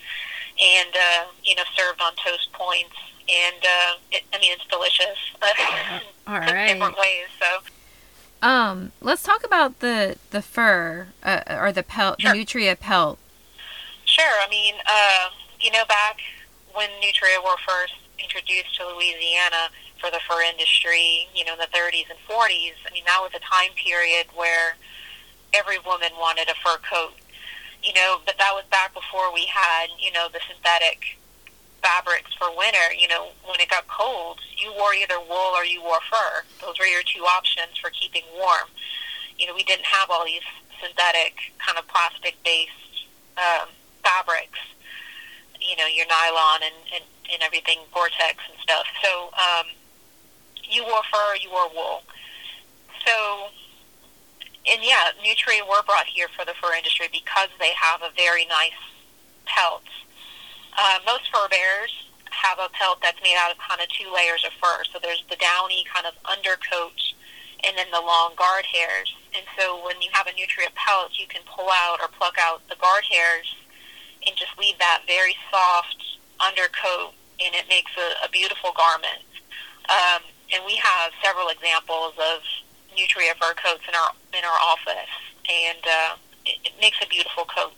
[0.62, 2.96] and uh, you know served on toast points.
[3.28, 5.18] And uh, it, I mean, it's delicious.
[6.28, 6.74] All right.
[6.74, 7.28] Different ways.
[7.40, 8.48] So.
[8.48, 12.32] Um, let's talk about the the fur uh, or the pelt, sure.
[12.32, 13.20] the nutria pelt.
[14.16, 14.38] Sure.
[14.40, 15.28] I mean, uh,
[15.60, 16.20] you know, back
[16.72, 19.68] when nutria were first introduced to Louisiana,
[20.00, 22.78] for the fur industry, you know, in the 30s and 40s.
[22.86, 24.76] I mean, that was a time period where
[25.54, 27.14] every woman wanted a fur coat.
[27.84, 31.20] you know, but that was back before we had, you know, the synthetic
[31.84, 32.94] fabrics for winter.
[32.98, 36.44] You know, when it got cold, you wore either wool or you wore fur.
[36.62, 38.70] Those were your two options for keeping warm.
[39.38, 40.46] You know, we didn't have all these
[40.82, 43.06] synthetic kind of plastic based
[43.38, 43.70] um,
[44.06, 44.62] fabrics.
[45.58, 48.86] You know, your nylon and, and, and everything, Gore-Tex and stuff.
[49.02, 49.66] So um,
[50.70, 52.06] you wore fur, you wore wool.
[53.02, 53.50] So
[54.66, 58.46] and yeah, Nutria were brought here for the fur industry because they have a very
[58.46, 58.78] nice
[59.46, 59.86] pelt.
[60.74, 61.94] Uh, most fur bears
[62.32, 64.84] have a pelt that's made out of kind of two layers of fur.
[64.92, 66.98] So there's the downy kind of undercoat
[67.62, 69.14] and then the long guard hairs.
[69.38, 72.66] And so when you have a Nutria pelt, you can pull out or pluck out
[72.68, 73.46] the guard hairs
[74.26, 75.98] and just leave that very soft
[76.40, 79.24] undercoat, and it makes a, a beautiful garment.
[79.90, 80.22] Um,
[80.54, 82.42] and we have several examples of
[82.96, 85.14] Nutria fur coats in our in our office,
[85.50, 87.78] and uh, it, it makes a beautiful coat.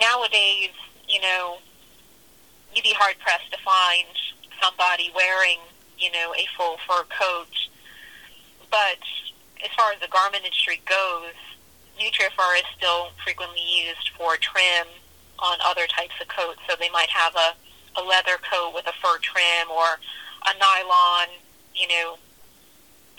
[0.00, 0.74] Nowadays,
[1.08, 1.58] you know,
[2.74, 4.08] you'd be hard pressed to find
[4.62, 5.58] somebody wearing,
[5.98, 7.52] you know, a full fur coat.
[8.70, 9.02] But
[9.64, 11.34] as far as the garment industry goes,
[11.98, 14.86] Nutria fur is still frequently used for trim
[15.38, 16.60] on other types of coats.
[16.68, 17.54] So they might have a,
[18.00, 19.98] a leather coat with a fur trim or
[20.46, 21.28] a nylon,
[21.74, 22.18] you know,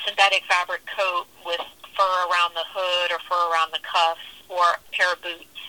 [0.06, 1.62] synthetic fabric coat with
[1.96, 5.60] fur around the hood or fur around the cuffs or a pair of boots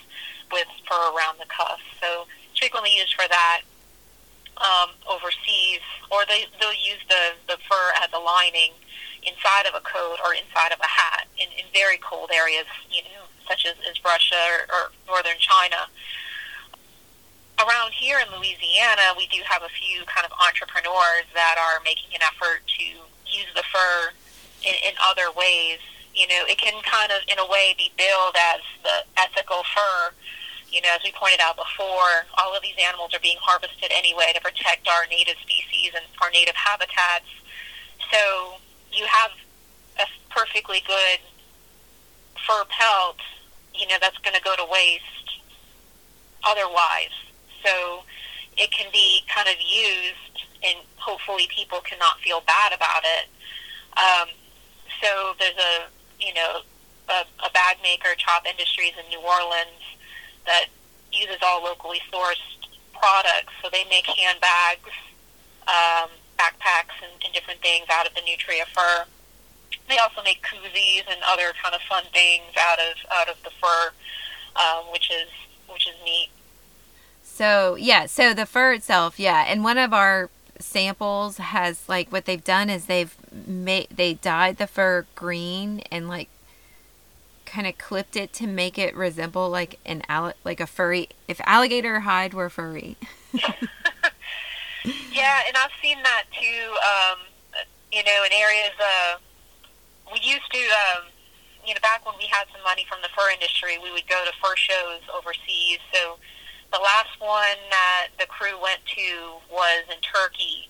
[0.52, 1.82] with fur around the cuffs.
[2.02, 3.62] So it's frequently used for that
[4.56, 8.72] um, overseas, or they, they'll use the, the fur as a lining
[9.26, 13.02] inside of a coat or inside of a hat in, in very cold areas, you
[13.02, 15.90] know, such as, as Russia or, or northern China.
[17.57, 22.12] Around here in Louisiana, we do have a few kind of entrepreneurs that are making
[22.12, 22.85] an effort to
[23.25, 24.12] use the fur
[24.61, 25.81] in, in other ways.
[26.12, 30.12] You know, it can kind of, in a way, be billed as the ethical fur.
[30.69, 34.37] You know, as we pointed out before, all of these animals are being harvested anyway
[34.37, 37.33] to protect our native species and our native habitats.
[38.12, 38.61] So
[38.92, 39.33] you have
[39.97, 41.25] a perfectly good
[42.37, 43.16] fur pelt,
[43.73, 45.40] you know, that's going to go to waste
[46.45, 47.16] otherwise.
[47.64, 48.03] So
[48.57, 53.29] it can be kind of used, and hopefully people cannot feel bad about it.
[53.97, 54.29] Um,
[55.03, 55.87] so there's a
[56.19, 56.61] you know
[57.09, 59.85] a, a bag maker, Chop Industries in New Orleans,
[60.47, 60.66] that
[61.12, 62.42] uses all locally sourced
[62.92, 63.53] products.
[63.62, 64.90] So they make handbags,
[65.69, 69.05] um, backpacks, and, and different things out of the Nutria fur.
[69.88, 73.51] They also make koozies and other kind of fun things out of out of the
[73.61, 73.92] fur,
[74.57, 75.31] um, which is
[75.69, 76.31] which is neat.
[77.37, 82.25] So yeah, so the fur itself, yeah, and one of our samples has like what
[82.25, 83.14] they've done is they've
[83.46, 86.31] made they dyed the fur green and like
[87.44, 91.38] kind of clipped it to make it resemble like an all like a furry if
[91.44, 92.96] alligator hide were furry.
[93.35, 93.53] yeah,
[95.46, 96.72] and I've seen that too.
[96.81, 97.18] Um,
[97.92, 99.16] you know, in areas uh,
[100.11, 100.59] we used to.
[100.59, 101.09] Um,
[101.66, 104.25] you know, back when we had some money from the fur industry, we would go
[104.25, 105.81] to fur shows overseas.
[105.92, 106.16] So
[106.72, 110.68] the last one that the crew went to was in Turkey,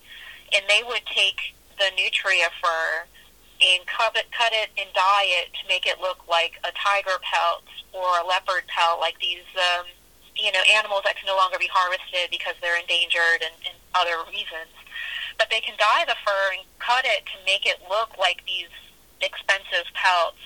[0.54, 3.04] and they would take the nutria fur
[3.60, 7.16] and cut it, cut it and dye it to make it look like a tiger
[7.24, 9.88] pelt or a leopard pelt, like these, um,
[10.36, 14.20] you know, animals that can no longer be harvested because they're endangered and, and other
[14.28, 14.72] reasons.
[15.40, 18.72] But they can dye the fur and cut it to make it look like these
[19.24, 20.40] expensive pelts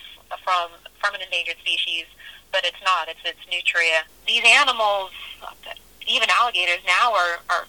[0.47, 0.71] from
[1.03, 2.07] from an endangered species
[2.51, 3.07] but it's not.
[3.07, 4.03] It's it's nutria.
[4.27, 5.11] These animals,
[6.07, 7.65] even alligators now, are, are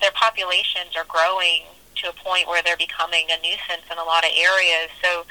[0.00, 1.62] their populations are growing
[1.96, 4.90] to a point where they're becoming a nuisance in a lot of areas.
[5.02, 5.24] So,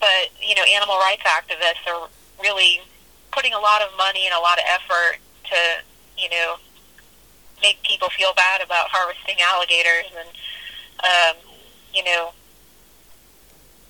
[0.00, 2.08] but you know, animal rights activists are
[2.42, 2.80] really
[3.32, 5.58] putting a lot of money and a lot of effort to
[6.16, 6.56] you know
[7.62, 10.28] make people feel bad about harvesting alligators and
[11.04, 11.36] um,
[11.94, 12.32] you know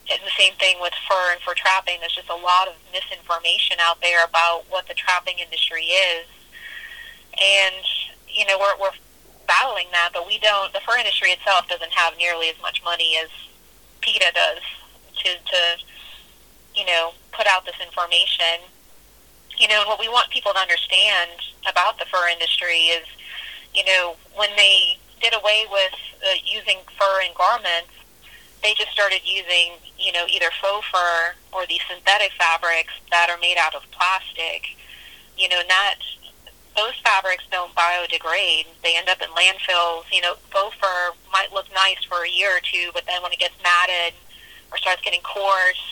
[0.09, 1.99] it's the same thing with fur and fur trapping.
[2.01, 6.27] There's just a lot of misinformation out there about what the trapping industry is,
[7.35, 7.83] and
[8.29, 8.95] you know we're we're
[9.47, 10.73] battling that, but we don't.
[10.73, 13.31] The fur industry itself doesn't have nearly as much money as
[14.01, 14.63] PETA does
[15.25, 15.61] to to
[16.75, 18.63] you know put out this information.
[19.59, 21.33] You know, what we want people to understand
[21.67, 23.07] about the fur industry is,
[23.75, 27.91] you know, when they did away with uh, using fur in garments
[28.67, 33.39] they just started using, you know, either faux fur or these synthetic fabrics that are
[33.43, 34.79] made out of plastic.
[35.37, 35.99] You know, not
[36.79, 38.71] those fabrics don't biodegrade.
[38.87, 40.07] They end up in landfills.
[40.15, 43.33] You know, faux fur might look nice for a year or two, but then when
[43.33, 44.15] it gets matted
[44.71, 45.83] or starts getting coarse,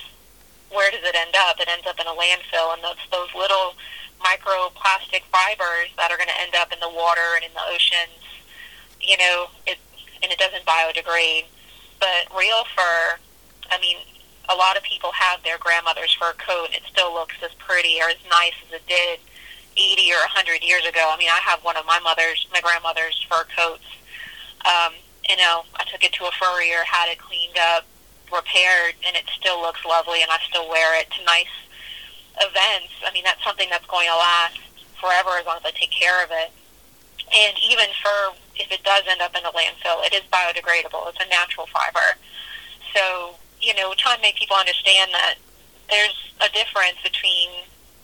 [0.71, 1.59] where does it end up?
[1.59, 3.75] It ends up in a landfill, and those those little
[4.23, 8.23] microplastic fibers that are going to end up in the water and in the oceans.
[9.03, 9.79] You know, it
[10.23, 11.51] and it doesn't biodegrade.
[11.99, 13.19] But real fur,
[13.71, 13.99] I mean,
[14.49, 18.01] a lot of people have their grandmother's fur coat and it still looks as pretty
[18.01, 19.19] or as nice as it did
[19.77, 21.11] 80 or 100 years ago.
[21.12, 23.89] I mean, I have one of my mother's, my grandmother's fur coats.
[24.65, 24.95] Um,
[25.29, 27.85] you know, I took it to a furrier, had it cleaned up,
[28.33, 31.53] repaired, and it still looks lovely, and I still wear it to nice
[32.41, 32.93] events.
[33.07, 34.61] I mean, that's something that's going to last
[35.01, 36.53] forever as long as I take care of it.
[37.33, 41.09] And even for if it does end up in a landfill, it is biodegradable.
[41.09, 42.19] It's a natural fiber.
[42.95, 43.35] So,
[43.65, 45.37] you know, trying to make people understand that
[45.89, 47.49] there's a difference between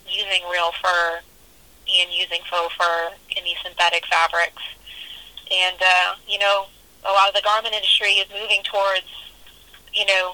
[0.09, 4.63] using real fur and using faux fur in these synthetic fabrics.
[5.51, 6.67] And, uh, you know,
[7.05, 9.07] a lot of the garment industry is moving towards,
[9.93, 10.33] you know,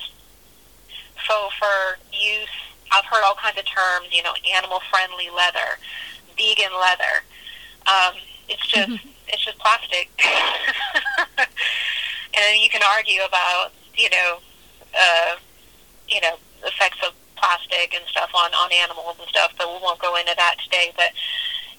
[1.27, 2.55] faux fur use.
[2.93, 5.81] I've heard all kinds of terms, you know, animal friendly leather,
[6.37, 7.25] vegan leather.
[7.87, 8.15] Um,
[8.49, 10.11] it's just it's just plastic.
[11.39, 14.39] and you can argue about, you know,
[14.99, 15.37] uh,
[16.09, 20.01] you know, effects of plastic and stuff on on animals and stuff, but we won't
[20.01, 20.93] go into that today.
[20.97, 21.13] But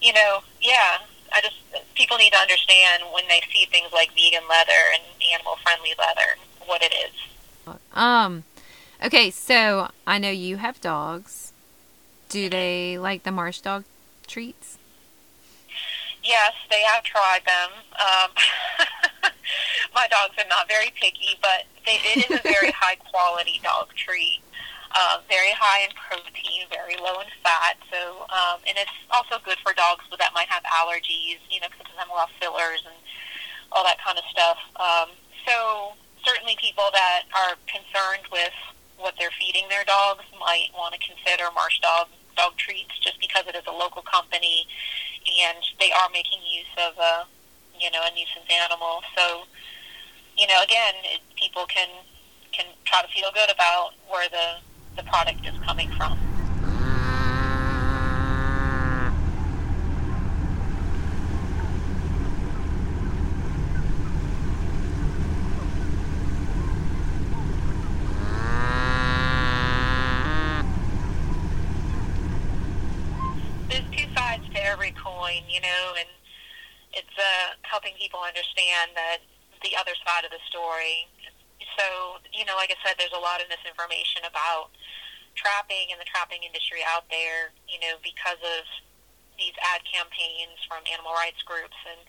[0.01, 0.99] you know, yeah,
[1.33, 1.55] I just
[1.95, 5.03] people need to understand when they see things like vegan leather and
[5.33, 7.77] animal friendly leather what it is.
[7.93, 8.43] Um
[9.03, 11.53] okay, so I know you have dogs.
[12.29, 13.85] Do they like the marsh dog
[14.27, 14.76] treats?
[16.27, 17.69] Yes, they have tried them.
[17.95, 18.29] Um,
[19.95, 23.87] my dogs are not very picky, but they, it is a very high quality dog
[23.95, 24.41] treat
[24.97, 27.77] uh, very high in protein, very low in fat.
[27.93, 31.85] So, um, and it's also good for dogs that might have allergies, you know, because
[31.93, 32.97] of a lot of fillers and
[33.71, 34.57] all that kind of stuff.
[34.81, 35.13] Um,
[35.45, 35.93] so,
[36.25, 38.55] certainly people that are concerned with
[38.97, 43.45] what they're feeding their dogs might want to consider Marsh Dog dog treats, just because
[43.47, 44.67] it is a local company
[45.27, 47.25] and they are making use of a,
[47.79, 49.01] you know, a nuisance animal.
[49.15, 49.43] So,
[50.37, 51.89] you know, again, it, people can
[52.51, 54.57] can try to feel good about where the
[54.95, 56.17] the product is coming from.
[73.69, 76.09] There's two sides to every coin, you know, and
[76.93, 79.25] it's uh, helping people understand that
[79.65, 81.09] the other side of the story
[81.77, 84.73] so, you know, like I said, there's a lot of misinformation about
[85.37, 88.65] trapping and the trapping industry out there, you know, because of
[89.37, 91.77] these ad campaigns from animal rights groups.
[91.85, 92.01] And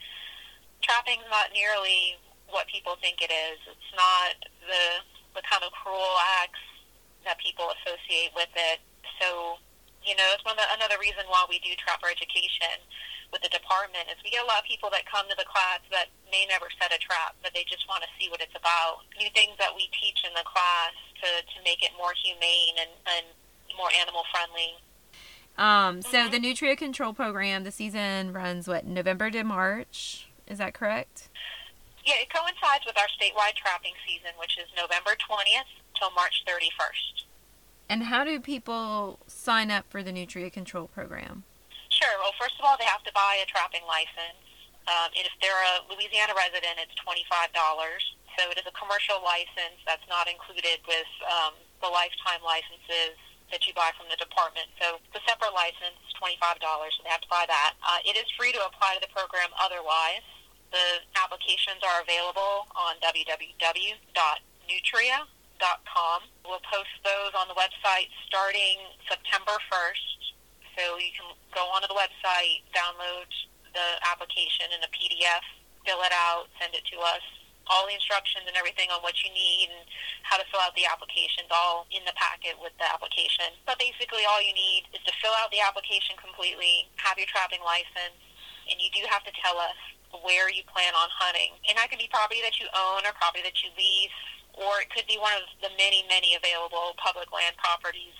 [0.80, 2.16] trapping's not nearly
[2.48, 3.60] what people think it is.
[3.68, 5.04] It's not the,
[5.36, 6.64] the kind of cruel acts
[7.28, 8.80] that people associate with it.
[9.20, 9.60] So,
[10.00, 12.80] you know, it's one of the, another reason why we do trapper education
[13.32, 15.84] with the department is we get a lot of people that come to the class
[15.92, 19.04] that may never set a trap, but they just want to see what it's about.
[19.20, 22.92] New things that we teach in the class to, to make it more humane and,
[23.04, 23.24] and
[23.76, 24.80] more animal friendly.
[25.58, 26.30] Um, so mm-hmm.
[26.30, 30.28] the Nutria Control Program, the season runs what November to March.
[30.46, 31.28] Is that correct?
[32.06, 35.68] Yeah, it coincides with our statewide trapping season, which is November 20th
[35.98, 37.24] till March 31st.
[37.90, 41.44] And how do people sign up for the Nutria Control Program?
[41.98, 42.14] Sure.
[42.22, 44.38] Well, first of all, they have to buy a trapping license.
[44.86, 47.26] Um, and if they're a Louisiana resident, it's $25.
[48.38, 53.18] So it is a commercial license that's not included with um, the lifetime licenses
[53.50, 54.70] that you buy from the department.
[54.78, 57.74] So the separate license, $25, so they have to buy that.
[57.82, 60.22] Uh, it is free to apply to the program otherwise.
[60.70, 63.98] The applications are available on www.nutria.com.
[66.46, 70.17] We'll post those on the website starting September 1st.
[70.78, 73.26] So you can go onto the website, download
[73.74, 75.42] the application in a PDF,
[75.82, 77.18] fill it out, send it to us.
[77.66, 79.82] All the instructions and everything on what you need and
[80.22, 83.58] how to fill out the applications all in the packet with the application.
[83.66, 87.60] But basically all you need is to fill out the application completely, have your trapping
[87.66, 88.16] license,
[88.70, 89.76] and you do have to tell us
[90.22, 91.58] where you plan on hunting.
[91.66, 94.14] And that can be property that you own or property that you lease,
[94.54, 98.14] or it could be one of the many, many available public land properties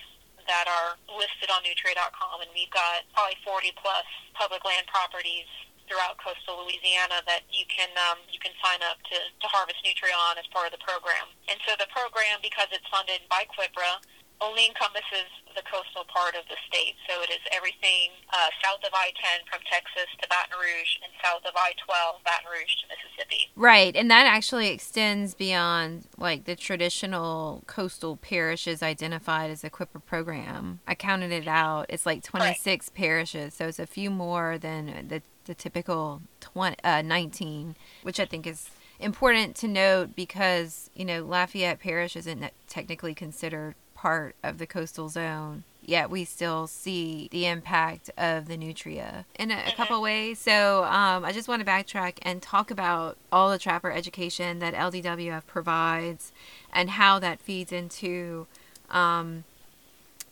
[0.48, 5.46] that are listed on Nutria.com, and we've got probably 40 plus public land properties
[5.88, 10.12] throughout coastal Louisiana that you can um, you can sign up to, to harvest Nutria
[10.12, 11.32] on as part of the program.
[11.48, 14.04] And so the program, because it's funded by CWPPRA,
[14.40, 15.26] only encompasses
[15.58, 16.94] the coastal part of the state.
[17.08, 21.12] So it is everything uh, south of I 10 from Texas to Baton Rouge and
[21.22, 23.50] south of I 12, Baton Rouge to Mississippi.
[23.56, 23.94] Right.
[23.96, 30.80] And that actually extends beyond like the traditional coastal parishes identified as a CWPPRA program.
[30.86, 31.86] I counted it out.
[31.88, 32.94] It's like 26 right.
[32.94, 33.54] parishes.
[33.54, 38.46] So it's a few more than the, the typical 20, uh, 19, which I think
[38.46, 38.70] is
[39.00, 45.08] important to note because, you know, Lafayette Parish isn't technically considered part of the coastal
[45.08, 49.76] zone yet we still see the impact of the nutria in a, a mm-hmm.
[49.76, 50.38] couple ways.
[50.38, 54.74] So um, I just want to backtrack and talk about all the trapper education that
[54.74, 56.30] LDWF provides
[56.72, 58.46] and how that feeds into
[58.90, 59.44] um,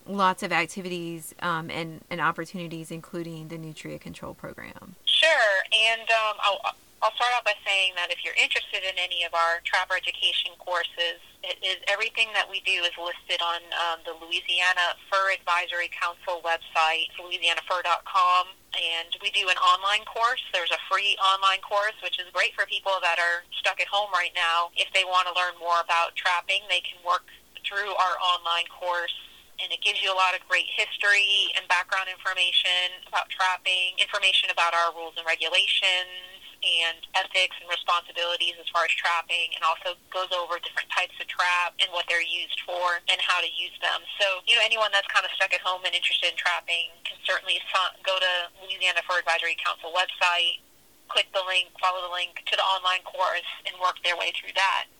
[0.06, 4.96] lots of activities um, and, and opportunities, including the Nutria Control Program.
[5.06, 5.30] Sure,
[5.72, 9.60] and um, I'll, start out by saying that if you're interested in any of our
[9.68, 14.96] trapper education courses, it is everything that we do is listed on um, the Louisiana
[15.12, 18.44] Fur Advisory Council website, louisianafur.com,
[18.74, 20.40] and we do an online course.
[20.56, 24.08] There's a free online course, which is great for people that are stuck at home
[24.12, 24.72] right now.
[24.76, 27.28] If they want to learn more about trapping, they can work
[27.64, 29.14] through our online course
[29.56, 34.52] and it gives you a lot of great history and background information about trapping, information
[34.52, 36.35] about our rules and regulations,
[36.66, 41.26] and ethics and responsibilities as far as trapping, and also goes over different types of
[41.30, 44.02] trap and what they're used for and how to use them.
[44.18, 47.18] So, you know, anyone that's kind of stuck at home and interested in trapping can
[47.22, 47.62] certainly
[48.02, 50.60] go to Louisiana Fur Advisory Council website,
[51.06, 54.54] click the link, follow the link to the online course, and work their way through
[54.58, 54.90] that.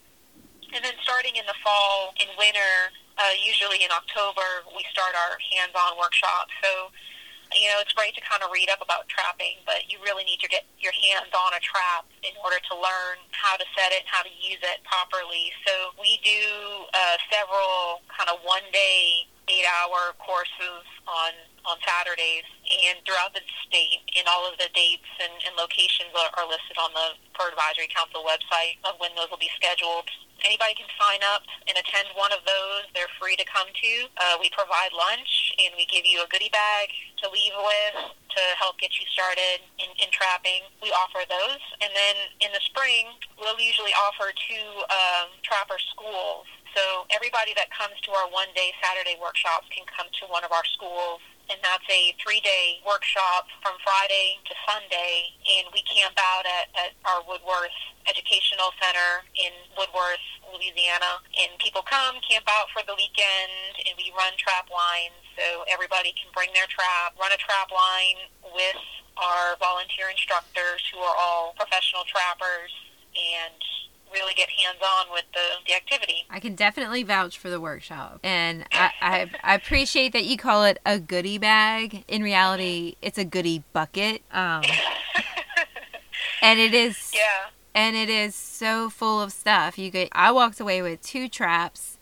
[0.75, 5.39] And then starting in the fall and winter, uh, usually in October, we start our
[5.51, 6.53] hands-on workshops.
[6.63, 6.91] So
[7.57, 10.41] you know, it's great to kind of read up about trapping, but you really need
[10.45, 14.05] to get your hands on a trap in order to learn how to set it
[14.05, 15.51] and how to use it properly.
[15.65, 16.43] So we do
[16.93, 21.33] uh, several kind of one day, eight hour courses on
[21.67, 23.99] on Saturdays and throughout the state.
[24.15, 27.91] And all of the dates and, and locations are, are listed on the Fur Advisory
[27.91, 30.07] Council website of when those will be scheduled.
[30.45, 32.89] Anybody can sign up and attend one of those.
[32.93, 33.93] They're free to come to.
[34.21, 38.43] Uh, we provide lunch and we give you a goodie bag to leave with to
[38.61, 40.69] help get you started in, in trapping.
[40.85, 41.63] We offer those.
[41.81, 46.45] And then in the spring, we'll usually offer two um, trapper schools.
[46.77, 50.53] So everybody that comes to our one day Saturday workshops can come to one of
[50.53, 56.43] our schools and that's a three-day workshop from Friday to Sunday, and we camp out
[56.43, 57.75] at, at our Woodworth
[58.11, 64.11] Educational Center in Woodworth, Louisiana, and people come, camp out for the weekend, and we
[64.15, 68.83] run trap lines, so everybody can bring their trap, run a trap line with
[69.17, 72.75] our volunteer instructors who are all professional trappers,
[73.15, 73.63] and
[74.13, 76.27] really get hands on with the, the activity.
[76.31, 78.21] I can definitely vouch for the workshop.
[78.23, 82.05] And I, I, I, appreciate that you call it a goodie bag.
[82.09, 84.23] In reality, it's a goodie bucket.
[84.33, 84.63] Um,
[86.43, 87.13] and it is.
[87.15, 87.51] Yeah.
[87.75, 89.79] And it is so full of stuff.
[89.79, 90.09] You get.
[90.13, 91.99] I walked away with two traps,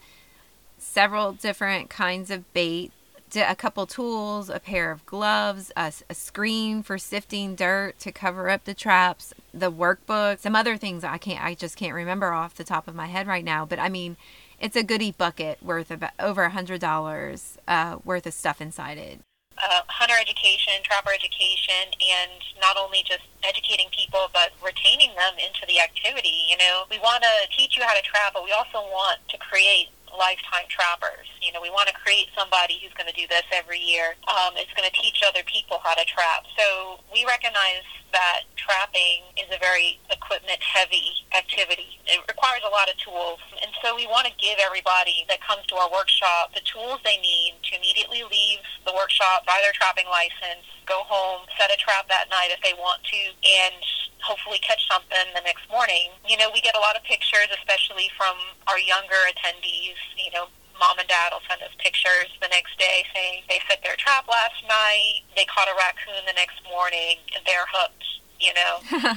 [0.79, 2.93] several different kinds of bait,
[3.37, 8.49] a couple tools, a pair of gloves, a, a, screen for sifting dirt to cover
[8.49, 12.55] up the traps, the workbook, some other things I can't, I just can't remember off
[12.55, 13.65] the top of my head right now.
[13.65, 14.17] But I mean,
[14.61, 18.99] it's a goodie bucket worth of over a hundred dollars uh, worth of stuff inside
[18.99, 19.21] it.
[19.57, 25.63] Uh, hunter education, trapper education, and not only just educating people, but retaining them into
[25.69, 26.51] the activity.
[26.51, 29.39] You know, we want to teach you how to trap, but we also want to
[29.39, 31.27] create lifetime trappers.
[31.43, 34.15] You know, we want to create somebody who's going to do this every year.
[34.27, 36.47] Um, it's going to teach other people how to trap.
[36.57, 41.99] So we recognize that trapping is a very equipment heavy activity.
[42.07, 43.43] It requires a lot of tools.
[43.59, 47.19] And so we want to give everybody that comes to our workshop the tools they
[47.19, 52.07] need to immediately leave the workshop, buy their trapping license, go home, set a trap
[52.09, 53.83] that night if they want to, and
[54.25, 56.09] hopefully catch something the next morning.
[56.25, 60.01] You know, we get a lot of pictures, especially from our younger attendees.
[60.17, 60.49] You know,
[60.81, 64.25] mom and dad will send us pictures the next day saying they set their trap
[64.25, 68.09] last night, they caught a raccoon the next morning, and they're hooked.
[68.41, 68.73] You know,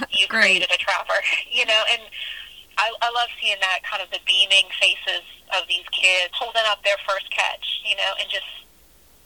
[0.12, 1.16] you created a trapper.
[1.48, 2.02] You know, and
[2.76, 6.84] I, I love seeing that kind of the beaming faces of these kids holding up
[6.84, 7.82] their first catch.
[7.82, 8.46] You know, and just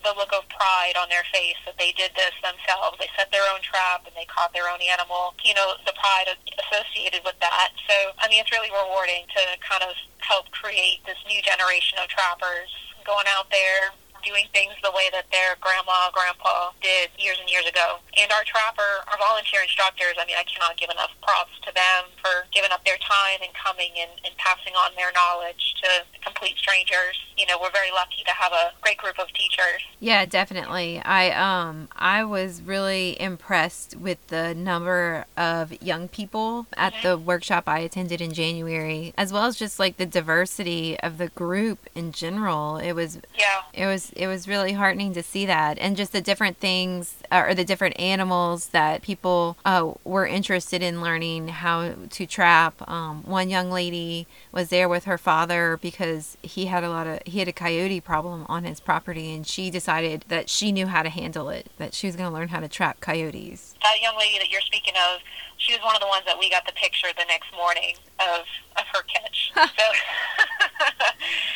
[0.03, 2.99] the look of pride on their face that they did this themselves.
[2.99, 5.35] They set their own trap and they caught their own animal.
[5.47, 7.75] You know, the pride associated with that.
[7.89, 12.11] So, I mean, it's really rewarding to kind of help create this new generation of
[12.11, 12.71] trappers
[13.07, 13.95] going out there
[14.25, 17.99] doing things the way that their grandma, grandpa did years and years ago.
[18.19, 22.11] And our trapper, our volunteer instructors, I mean, I cannot give enough props to them
[22.23, 25.89] for giving up their time and coming and, and passing on their knowledge to
[26.25, 27.19] complete strangers.
[27.37, 29.83] You know, we're very lucky to have a great group of teachers.
[29.99, 31.01] Yeah, definitely.
[31.05, 37.03] I um I was really impressed with the number of young people at Mhm.
[37.03, 41.29] the workshop I attended in January, as well as just like the diversity of the
[41.29, 42.77] group in general.
[42.77, 43.63] It was Yeah.
[43.73, 45.79] it was it was really heartening to see that.
[45.79, 50.83] And just the different things uh, or the different animals that people uh, were interested
[50.83, 52.89] in learning how to trap.
[52.89, 57.21] Um, one young lady was there with her father because he had a lot of
[57.25, 61.03] he had a coyote problem on his property and she decided that she knew how
[61.03, 63.75] to handle it that she was going to learn how to trap coyotes.
[63.83, 65.21] That young lady that you're speaking of,
[65.63, 68.43] she was one of the ones that we got the picture the next morning of
[68.75, 69.55] of her catch.
[69.79, 69.87] so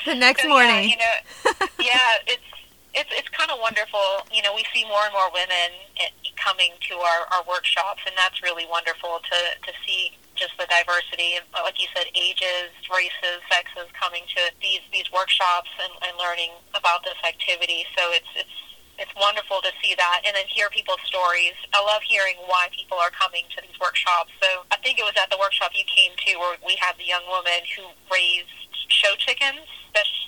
[0.07, 1.16] the next so, morning Yeah, you know,
[1.82, 2.50] yeah, it's
[2.94, 4.24] it's it's kind of wonderful.
[4.32, 5.74] You know, we see more and more women
[6.38, 11.40] coming to our, our workshops, and that's really wonderful to to see just the diversity,
[11.52, 17.02] like you said, ages, races, sexes coming to these these workshops and, and learning about
[17.02, 17.84] this activity.
[17.98, 18.59] So it's it's
[18.99, 21.57] it's wonderful to see that and then hear people's stories.
[21.72, 24.32] I love hearing why people are coming to these workshops.
[24.40, 27.05] So I think it was at the workshop you came to where we had the
[27.05, 28.53] young woman who raised
[28.88, 29.68] show chickens,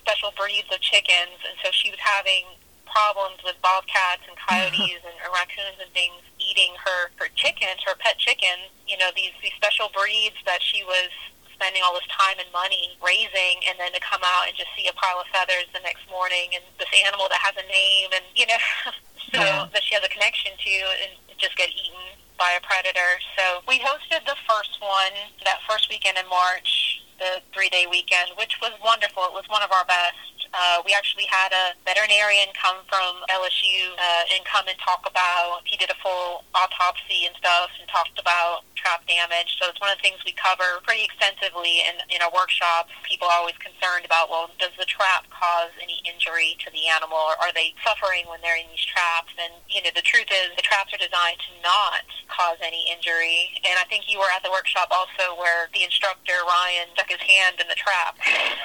[0.08, 2.48] special breeds of chickens, and so she was having
[2.88, 8.16] problems with bobcats and coyotes and raccoons and things eating her her chickens, her pet
[8.16, 8.72] chickens.
[8.88, 11.12] You know these these special breeds that she was
[11.58, 14.86] spending all this time and money raising and then to come out and just see
[14.86, 18.22] a pile of feathers the next morning and this animal that has a name and
[18.38, 18.62] you know
[19.34, 19.66] so Yeah.
[19.74, 23.18] that she has a connection to and just get eaten by a predator.
[23.34, 28.32] So we hosted the first one that first weekend in March, the three day weekend,
[28.38, 29.22] which was wonderful.
[29.26, 30.48] It was one of our best.
[30.54, 35.60] Uh, we actually had a veterinarian come from LSU uh, and come and talk about.
[35.64, 39.58] He did a full autopsy and stuff and talked about trap damage.
[39.60, 42.94] So it's one of the things we cover pretty extensively in, in our workshops.
[43.02, 47.18] People are always concerned about, well, does the trap cause any injury to the animal
[47.18, 49.34] or are they suffering when they're in these traps?
[49.36, 53.58] And, you know, the truth is the traps are designed to not cause any injury.
[53.66, 57.28] And I think you were at the workshop also where the instructor, Ryan, stuck his
[57.28, 58.16] hand in the trap.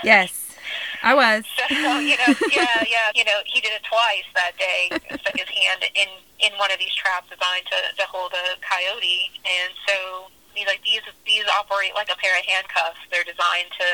[0.03, 0.55] yes
[1.03, 4.87] i was So you know, yeah, yeah, you know, he did it twice that day.
[5.19, 6.07] Stuck his hand in
[6.39, 10.81] in one of these traps designed to to hold a coyote, and so he's like
[10.83, 13.03] these these operate like a pair of handcuffs.
[13.11, 13.87] They're designed to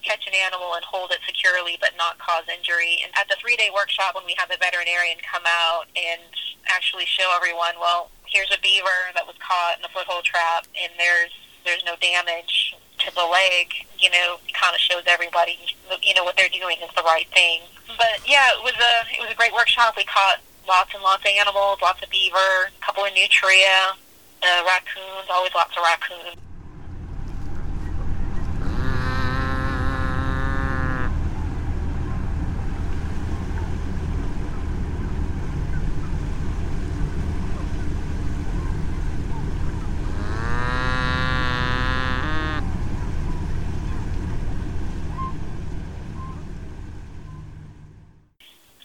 [0.00, 3.04] catch an animal and hold it securely but not cause injury.
[3.04, 6.24] And at the three day workshop, when we had the veterinarian come out and
[6.72, 10.90] actually show everyone, well, here's a beaver that was caught in a foothold trap, and
[10.96, 11.36] there's
[11.68, 15.58] there's no damage to the leg, you know, kind of shows everybody,
[16.02, 17.60] you know, what they're doing is the right thing.
[17.96, 19.94] But yeah, it was a it was a great workshop.
[19.96, 23.94] We caught lots and lots of animals, lots of beaver, a couple of nutria,
[24.42, 26.36] uh, raccoons, always lots of raccoons.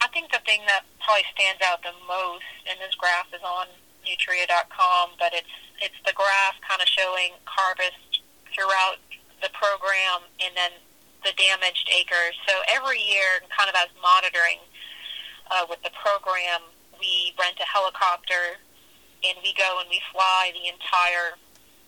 [0.04, 3.68] I think the thing that probably stands out the most, and this graph is on
[4.08, 5.52] Nutria.com, but it's
[5.84, 8.24] it's the graph kind of showing harvest
[8.56, 8.96] throughout
[9.44, 10.72] the program, and then
[11.28, 12.40] the damaged acres.
[12.48, 14.64] So every year, kind of as monitoring
[15.52, 16.64] uh, with the program,
[16.96, 18.56] we rent a helicopter,
[19.28, 21.36] and we go and we fly the entire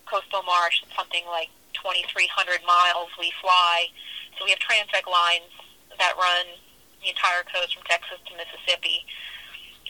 [0.04, 0.84] coastal marsh.
[1.00, 1.48] Something like
[1.80, 3.88] 2,300 miles we fly.
[4.36, 5.48] So we have transect lines
[5.96, 6.60] that run
[7.04, 9.04] the entire coast from Texas to Mississippi.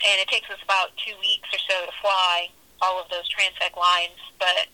[0.03, 2.49] And it takes us about two weeks or so to fly
[2.81, 4.17] all of those transect lines.
[4.41, 4.67] But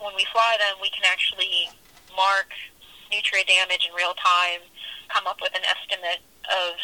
[0.00, 1.70] when we fly them, we can actually
[2.16, 2.50] mark
[3.12, 4.64] nutria damage in real time,
[5.12, 6.74] come up with an estimate of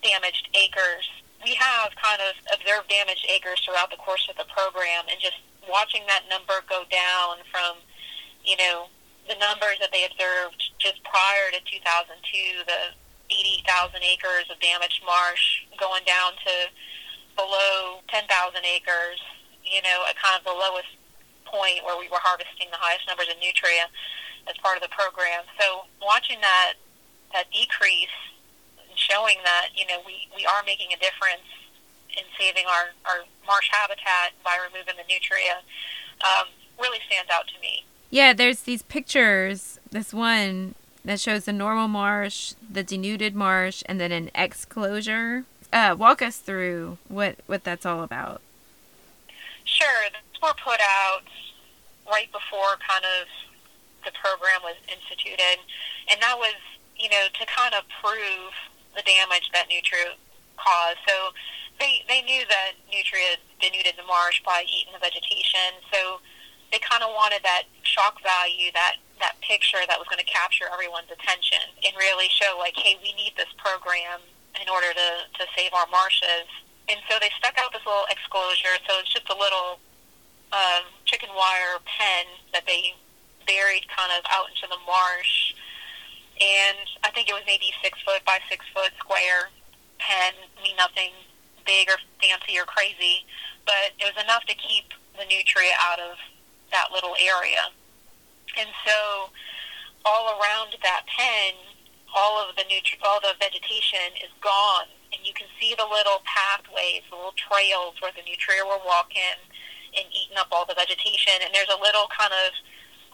[0.00, 1.04] damaged acres.
[1.42, 5.36] We have kind of observed damaged acres throughout the course of the program, and just
[5.68, 7.84] watching that number go down from,
[8.44, 8.88] you know,
[9.28, 12.96] the numbers that they observed just prior to 2002, the
[13.30, 16.54] 80,000 acres of damaged marsh going down to
[17.36, 18.28] below 10,000
[18.64, 19.18] acres,
[19.64, 20.92] you know, at kind of the lowest
[21.44, 23.88] point where we were harvesting the highest numbers of nutria
[24.48, 25.44] as part of the program.
[25.58, 26.74] So watching that
[27.32, 28.14] that decrease
[28.78, 31.42] and showing that, you know, we, we are making a difference
[32.16, 35.58] in saving our, our marsh habitat by removing the nutria
[36.22, 36.46] um,
[36.78, 37.84] really stands out to me.
[38.10, 39.80] Yeah, there's these pictures.
[39.90, 45.44] This one that shows the normal marsh, the denuded marsh, and then an exclosure.
[45.72, 48.40] Uh, walk us through what what that's all about.
[49.64, 51.24] Sure, these were put out
[52.10, 53.28] right before kind of
[54.04, 55.58] the program was instituted,
[56.10, 56.54] and that was,
[56.96, 58.52] you know, to kind of prove
[58.94, 60.14] the damage that Nutria
[60.56, 61.00] caused.
[61.08, 61.32] So
[61.80, 65.80] they they knew that Nutria denuded the marsh by eating the vegetation.
[65.92, 66.20] So
[66.70, 70.68] they kind of wanted that shock value, that that picture that was going to capture
[70.68, 74.20] everyone's attention and really show like, hey, we need this program
[74.60, 75.08] in order to
[75.40, 76.44] to save our marshes.
[76.92, 78.76] And so they stuck out this little exclosure.
[78.84, 79.80] So it's just a little
[80.52, 82.92] um, chicken wire pen that they
[83.48, 85.56] buried kind of out into the marsh.
[86.36, 89.48] And I think it was maybe six foot by six foot square
[89.96, 90.36] pen.
[90.36, 91.16] I mean, nothing
[91.64, 93.24] big or fancy or crazy,
[93.64, 96.20] but it was enough to keep the nutria out of
[96.68, 97.72] that little area.
[98.58, 99.30] And so
[100.04, 101.54] all around that pen,
[102.14, 106.22] all of the nutri- all the vegetation is gone, and you can see the little
[106.24, 109.38] pathways, the little trails where the nutria were walking
[109.96, 111.34] and eating up all the vegetation.
[111.42, 112.50] And there's a little kind of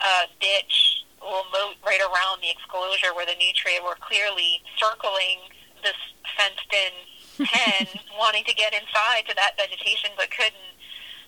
[0.00, 5.40] uh, ditch, a little moat right around the exclosure where the nutria were clearly circling
[5.84, 5.96] this
[6.36, 6.92] fenced-in
[7.46, 7.86] pen,
[8.18, 10.76] wanting to get inside to that vegetation but couldn't.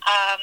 [0.04, 0.40] Um,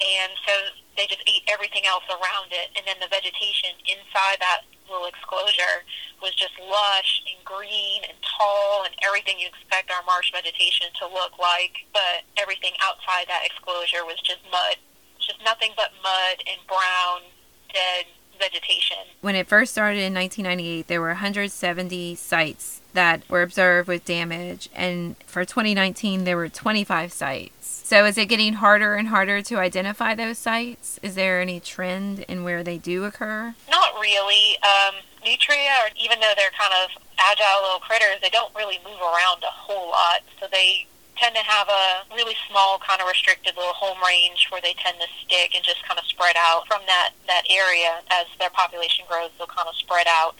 [0.00, 0.52] and so
[0.96, 5.82] they just ate everything else around it, and then the vegetation inside that little exclosure
[6.20, 11.06] was just lush and green and tall and everything you expect our marsh vegetation to
[11.08, 11.88] look like.
[11.92, 14.76] But everything outside that exclosure was just mud,
[15.18, 17.32] just nothing but mud and brown,
[17.72, 18.06] dead
[18.38, 18.98] vegetation.
[19.20, 24.68] When it first started in 1998, there were 170 sites that were observed with damage,
[24.74, 27.63] and for 2019, there were 25 sites.
[27.84, 30.98] So is it getting harder and harder to identify those sites?
[31.02, 33.54] Is there any trend in where they do occur?
[33.68, 34.56] Not really.
[34.64, 39.44] Um, nutria, even though they're kind of agile little critters, they don't really move around
[39.44, 40.24] a whole lot.
[40.40, 40.86] So they
[41.18, 44.96] tend to have a really small, kind of restricted little home range where they tend
[45.04, 49.04] to stick and just kind of spread out from that, that area as their population
[49.06, 49.28] grows.
[49.36, 50.36] They'll kind of spread out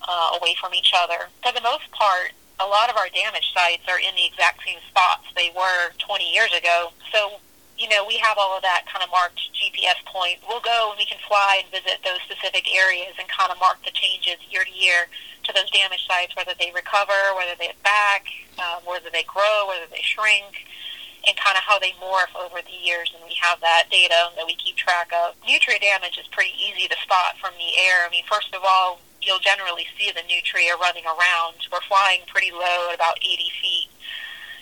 [0.00, 1.28] uh, away from each other.
[1.44, 4.80] For the most part, a lot of our damage sites are in the exact same
[4.88, 6.92] spots they were 20 years ago.
[7.12, 7.40] So,
[7.76, 10.40] you know, we have all of that kind of marked GPS point.
[10.48, 13.84] We'll go and we can fly and visit those specific areas and kind of mark
[13.84, 15.12] the changes year to year
[15.44, 18.24] to those damage sites, whether they recover, whether they back,
[18.58, 20.64] uh, whether they grow, whether they shrink,
[21.28, 23.12] and kind of how they morph over the years.
[23.12, 25.36] And we have that data that we keep track of.
[25.44, 28.06] Nutria damage is pretty easy to spot from the air.
[28.06, 31.58] I mean, first of all, you'll generally see the nutria running around.
[31.70, 33.90] We're flying pretty low at about 80 feet,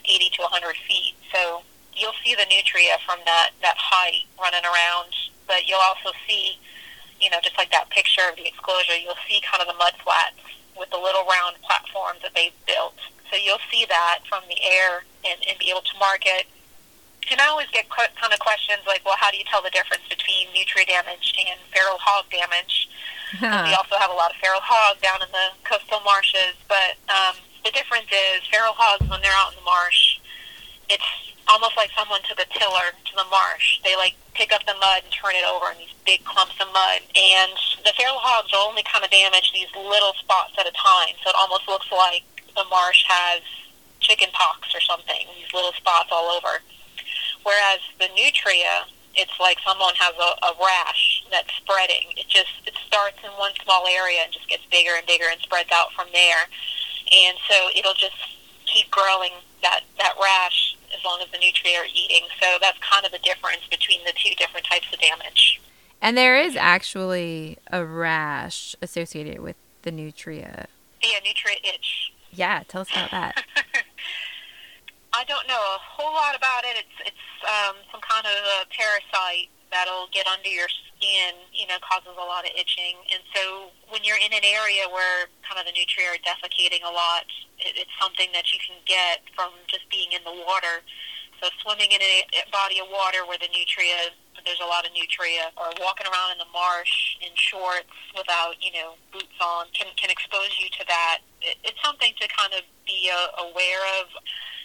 [0.09, 1.15] 80 to 100 feet.
[1.29, 1.63] So
[1.93, 5.13] you'll see the nutria from that, that height running around,
[5.47, 6.57] but you'll also see,
[7.21, 9.95] you know, just like that picture of the exclosure, you'll see kind of the mud
[10.03, 10.41] flats
[10.75, 12.99] with the little round platforms that they've built.
[13.31, 16.47] So you'll see that from the air and, and be able to mark it.
[17.31, 20.05] And I always get kind of questions like, well, how do you tell the difference
[20.09, 22.89] between nutria damage and feral hog damage?
[23.41, 26.55] We also have a lot of feral hogs down in the coastal marshes.
[26.69, 30.21] But um, the difference is feral hogs, when they're out in the marsh,
[30.89, 31.11] it's
[31.49, 33.81] almost like someone took a tiller to the marsh.
[33.85, 36.69] They like pick up the mud and turn it over in these big clumps of
[36.73, 37.01] mud.
[37.17, 37.53] And
[37.85, 41.17] the feral hogs will only kind of damage these little spots at a time.
[41.23, 42.25] So it almost looks like
[42.57, 43.43] the marsh has
[44.01, 46.61] chicken pox or something, these little spots all over.
[47.45, 52.13] Whereas the nutria, it's like someone has a, a rash that's spreading.
[52.17, 55.41] It just it starts in one small area and just gets bigger and bigger and
[55.41, 56.49] spreads out from there.
[57.13, 58.17] And so it'll just
[58.67, 62.27] keep growing that that rash as long as the nutria are eating.
[62.41, 65.61] So that's kind of the difference between the two different types of damage.
[66.01, 70.69] And there is actually a rash associated with the nutria.
[71.03, 72.13] Yeah, nutria itch.
[72.31, 73.45] Yeah, tell us about that.
[75.15, 76.77] I don't know a whole lot about it.
[76.77, 80.69] It's it's um, some kind of a parasite that'll get under your
[81.05, 81.37] skin.
[81.53, 82.97] You know, causes a lot of itching.
[83.13, 86.93] And so when you're in an area where kind of the nutria are defecating a
[86.93, 87.29] lot,
[87.61, 90.81] it, it's something that you can get from just being in the water.
[91.43, 95.49] So swimming in a body of water where the nutria there's a lot of nutria,
[95.57, 100.11] or walking around in the marsh in shorts without, you know, boots on can can
[100.11, 101.25] expose you to that.
[101.41, 104.13] It, it's something to kind of be uh, aware of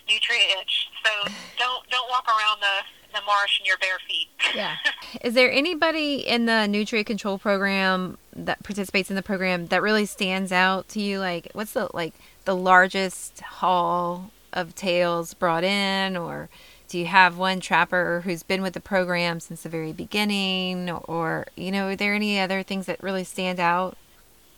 [0.03, 0.91] nutria itch.
[1.05, 2.83] So don't don't walk around the
[3.14, 4.28] the marsh in your bare feet.
[4.55, 4.76] yeah.
[5.22, 10.05] Is there anybody in the nutria control program that participates in the program that really
[10.05, 11.20] stands out to you?
[11.20, 12.14] Like, what's the like
[12.45, 16.49] the largest haul of tails brought in, or
[16.88, 21.47] do you have one trapper who's been with the program since the very beginning, or
[21.55, 23.97] you know, are there any other things that really stand out?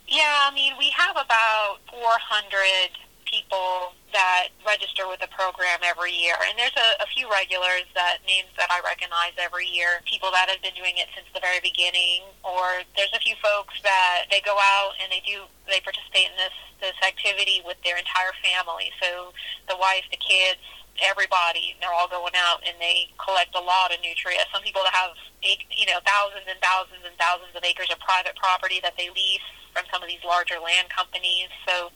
[0.08, 2.89] Yeah, I mean, we have about 400
[3.26, 6.36] people that register with the program every year.
[6.47, 10.47] And there's a, a few regulars that names that I recognize every year, people that
[10.49, 14.41] have been doing it since the very beginning, or there's a few folks that they
[14.43, 18.89] go out and they do they participate in this this activity with their entire family.
[18.97, 19.32] So
[19.70, 20.64] the wife, the kids,
[20.99, 24.43] everybody, they're all going out and they collect a lot of nutria.
[24.51, 28.36] Some people that have you know thousands and thousands and thousands of acres of private
[28.36, 31.47] property that they lease from some of these larger land companies.
[31.64, 31.93] So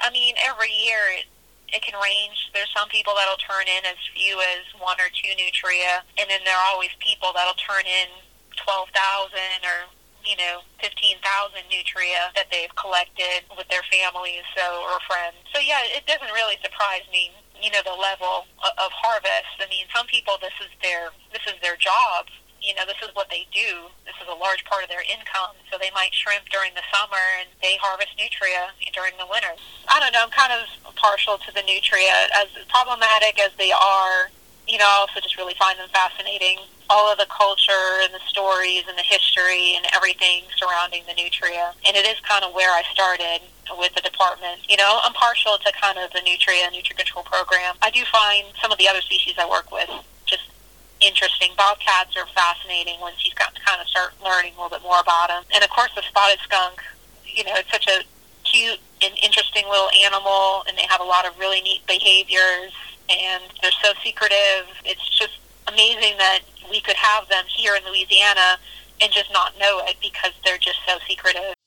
[0.00, 1.26] I mean, every year
[1.72, 2.50] it can range.
[2.54, 6.40] There's some people that'll turn in as few as one or two nutria, and then
[6.44, 8.08] there are always people that'll turn in
[8.56, 8.92] 12,000
[9.64, 9.92] or
[10.28, 11.24] you know, 15,000
[11.72, 15.40] nutria that they've collected with their families so or friends.
[15.56, 19.56] So yeah, it doesn't really surprise me, you know, the level of, harvest.
[19.56, 22.28] I mean, some people this is their this is their job
[22.60, 23.88] you know, this is what they do.
[24.04, 25.54] This is a large part of their income.
[25.70, 29.54] So they might shrimp during the summer and they harvest nutria during the winter.
[29.88, 30.26] I don't know.
[30.26, 32.30] I'm kind of partial to the nutria.
[32.34, 34.30] As problematic as they are,
[34.66, 36.58] you know, I also just really find them fascinating.
[36.90, 41.72] All of the culture and the stories and the history and everything surrounding the nutria.
[41.86, 43.44] And it is kind of where I started
[43.76, 44.64] with the department.
[44.68, 47.76] You know, I'm partial to kind of the nutria, nutria control program.
[47.82, 49.88] I do find some of the other species I work with
[51.00, 51.52] interesting.
[51.56, 55.00] Bobcats are fascinating once you got to kind of start learning a little bit more
[55.00, 55.44] about them.
[55.54, 56.82] And of course, the spotted skunk,
[57.24, 58.02] you know, it's such a
[58.44, 62.72] cute and interesting little animal, and they have a lot of really neat behaviors,
[63.08, 64.66] and they're so secretive.
[64.84, 65.38] It's just
[65.68, 66.40] amazing that
[66.70, 68.58] we could have them here in Louisiana
[69.00, 71.57] and just not know it because they're just so secretive.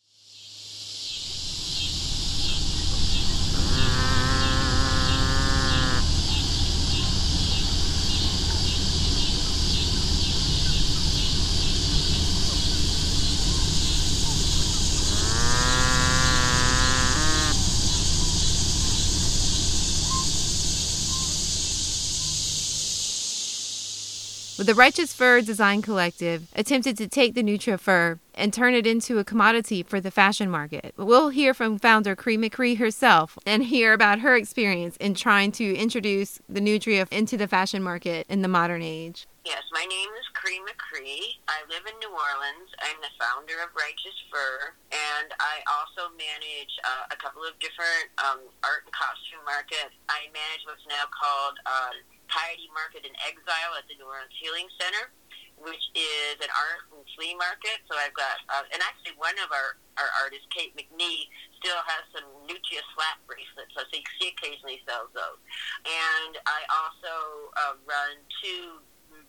[24.64, 29.18] The Righteous Fur Design Collective attempted to take the Nutria fur and turn it into
[29.18, 30.94] a commodity for the fashion market.
[30.98, 35.76] We'll hear from founder Cree McCree herself and hear about her experience in trying to
[35.76, 39.26] introduce the Nutria into the fashion market in the modern age.
[39.44, 41.42] Yes, my name is Cree McCree.
[41.50, 42.70] I live in New Orleans.
[42.86, 48.14] I'm the founder of Righteous Fur, and I also manage uh, a couple of different
[48.22, 49.98] um, art and costume markets.
[50.14, 51.94] I manage what's now called uh,
[52.32, 55.12] Piety Market in Exile at the New Orleans Healing Center,
[55.60, 57.84] which is an art and flea market.
[57.92, 61.28] So I've got, uh, and actually one of our, our artists, Kate McNee,
[61.60, 63.76] still has some Nutria slap bracelets.
[63.76, 65.40] So she occasionally sells those.
[65.86, 67.14] And I also
[67.60, 68.82] uh, run two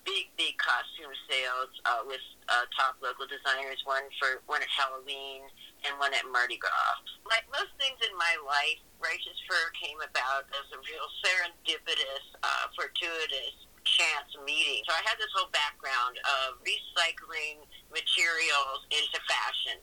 [0.06, 3.82] big, big costume sales uh, with uh, top local designers.
[3.84, 5.46] One for one at Halloween
[5.86, 6.98] and one at Mardi Gras.
[7.26, 12.70] Like most things in my life, Righteous Fur came about as a real serendipitous, uh,
[12.74, 14.82] fortuitous chance meeting.
[14.86, 19.82] So I had this whole background of recycling materials into fashion.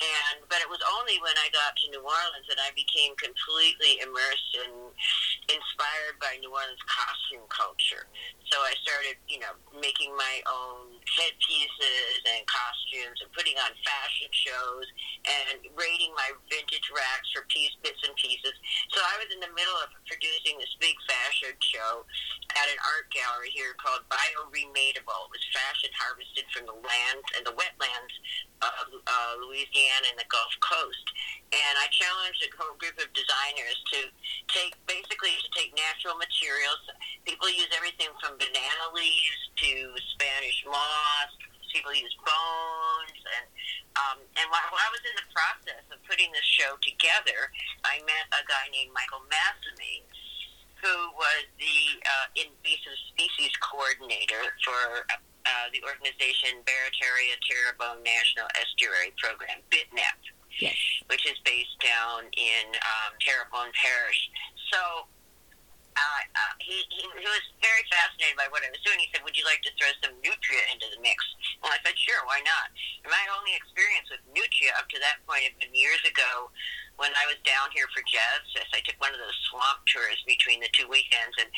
[0.00, 4.00] And but it was only when I got to New Orleans that I became completely
[4.00, 4.96] immersed and
[5.52, 8.08] inspired by New Orleans costume culture.
[8.48, 14.32] So I started, you know, making my own headpieces and costumes and putting on fashion
[14.32, 14.86] shows
[15.28, 18.56] and raiding my vintage racks for piece bits and pieces.
[18.96, 22.08] So I was in the middle of producing this big fashion show
[22.56, 25.28] at an art gallery here called Bio Remadable.
[25.28, 28.14] It was fashion harvested from the lands and the wetlands
[28.60, 31.06] of uh, Louisiana and the Gulf Coast.
[31.50, 33.98] And I challenged a whole group of designers to
[34.50, 36.78] take, basically, to take natural materials.
[37.26, 39.70] People use everything from banana leaves to
[40.14, 41.30] Spanish moss.
[41.70, 43.46] People use bones and
[43.98, 47.50] um, and while, while I was in the process of putting this show together,
[47.82, 50.06] I met a guy named Michael Massimi,
[50.78, 55.04] who was the uh, invasive species coordinator for
[55.50, 60.20] uh, the organization Barataria Terrebonne National Estuary Program, BTNEP,
[60.62, 60.78] yes.
[61.10, 64.20] which is based down in um, Terrebonne Parish.
[64.70, 65.10] So
[65.98, 69.02] uh, uh, he, he, he was very fascinated by what I was doing.
[69.02, 71.18] He said, "Would you like to throw some nutria into the mix?"
[71.60, 72.72] Well, I said, "Sure, why not?"
[73.04, 76.48] And my only experience with nutria up to that point had been years ago
[76.96, 78.44] when I was down here for Jazz.
[78.72, 81.48] I took one of those swamp tours between the two weekends, and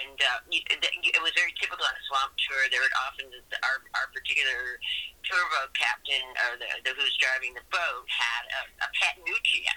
[0.00, 2.64] and uh, it was very typical on a swamp tour.
[2.72, 3.28] There would often
[3.64, 4.80] our our particular
[5.24, 9.76] tour boat captain or the, the who's driving the boat had a, a pet nutria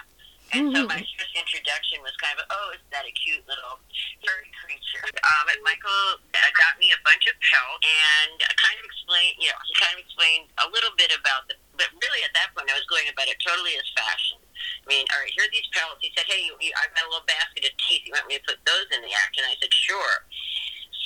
[0.54, 0.86] and mm-hmm.
[0.86, 3.82] so my first introduction was kind of, oh, isn't that a cute little
[4.22, 5.02] furry creature?
[5.02, 9.50] Um, and Michael uh, got me a bunch of pelts and kind of explained, you
[9.50, 12.70] know, he kind of explained a little bit about the, but really at that point
[12.70, 14.38] I was going about it totally as fashion.
[14.38, 15.98] I mean, all right, here are these pellets.
[15.98, 18.06] He said, hey, I've got a little basket of teeth.
[18.06, 19.42] You want me to put those in the action?
[19.42, 20.16] And I said, sure.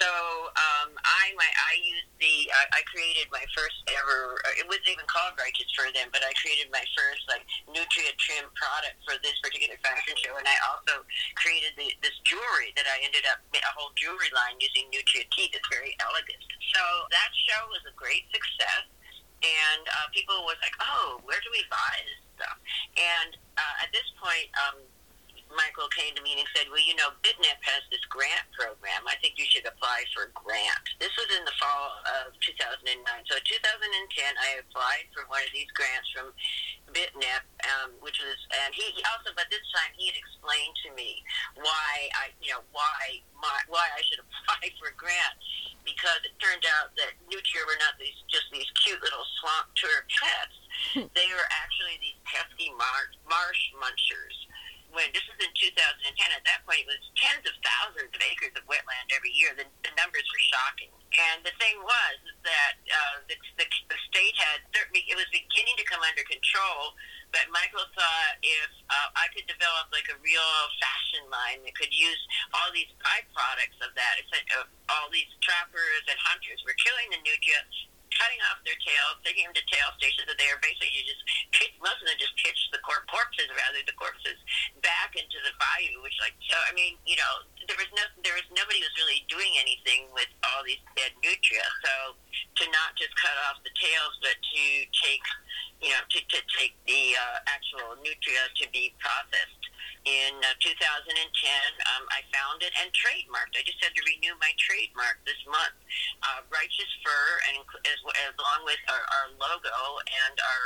[0.01, 0.09] So
[0.57, 4.40] um, I my I used the I, I created my first ever.
[4.48, 8.16] Uh, it wasn't even called Righteous Fur them, but I created my first like Nutria
[8.16, 11.05] trim product for this particular fashion show, and I also
[11.36, 15.53] created the, this jewelry that I ended up a whole jewelry line using Nutria teeth.
[15.53, 16.40] It's very elegant.
[16.72, 16.82] So
[17.12, 18.88] that show was a great success,
[19.44, 22.57] and uh, people was like, "Oh, where do we buy this stuff?"
[22.96, 24.48] And uh, at this point.
[24.64, 24.80] Um,
[25.51, 29.03] Michael came to me and said, well, you know, BTNEP has this grant program.
[29.07, 30.86] I think you should apply for a grant.
[31.03, 31.90] This was in the fall
[32.22, 32.86] of 2009.
[33.26, 33.51] So 2010,
[34.38, 36.30] I applied for one of these grants from
[36.94, 41.22] BTNEP, um, which was, and he also, but this time he had explained to me
[41.59, 45.38] why I, you know, why my, why I should apply for a grant
[45.82, 50.07] because it turned out that Nutria were not these just these cute little swamp tour
[50.07, 50.57] pets.
[51.18, 54.36] they were actually these pesky mar- marsh munchers
[54.93, 56.03] when this was in 2010,
[56.34, 59.55] at that point it was tens of thousands of acres of wetland every year.
[59.55, 60.91] The, the numbers were shocking.
[61.11, 62.16] And the thing was
[62.47, 64.62] that uh, the, the, the state had
[65.11, 66.95] it was beginning to come under control.
[67.34, 71.91] But Michael thought if uh, I could develop like a real fashion line that could
[71.91, 72.18] use
[72.55, 77.11] all these byproducts of that, it's like uh, all these trappers and hunters were killing
[77.11, 77.62] the nutria
[78.20, 81.24] cutting off their tails, taking them to tail stations, and they are basically you just
[81.56, 84.36] pitch, most of them just pitch the cor- corpses, rather the corpses,
[84.84, 86.04] back into the bayou.
[86.04, 87.32] Which, like, so I mean, you know,
[87.64, 91.64] there was no, there was nobody was really doing anything with all these dead nutria.
[91.80, 92.14] So
[92.60, 94.62] to not just cut off the tails, but to
[94.92, 95.24] take,
[95.80, 99.59] you know, to, to take the uh, actual nutria to be processed
[100.09, 103.53] in uh, 2010, um, I found it and trademarked.
[103.53, 105.76] I just had to renew my trademark this month.
[106.24, 110.64] Uh, Righteous Fur, and as, as along with our, our logo and our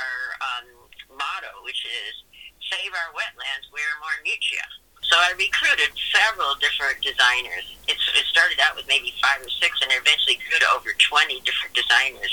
[0.00, 0.66] our um,
[1.12, 2.24] motto, which is
[2.72, 4.64] "Save our wetlands, wear more nutria."
[5.10, 7.66] So I recruited several different designers.
[7.90, 11.42] It's, it started out with maybe five or six, and eventually grew to over 20
[11.42, 12.30] different designers.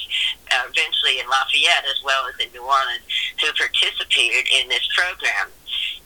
[0.53, 3.01] Uh, eventually in Lafayette, as well as in New Orleans,
[3.41, 5.49] who participated in this program.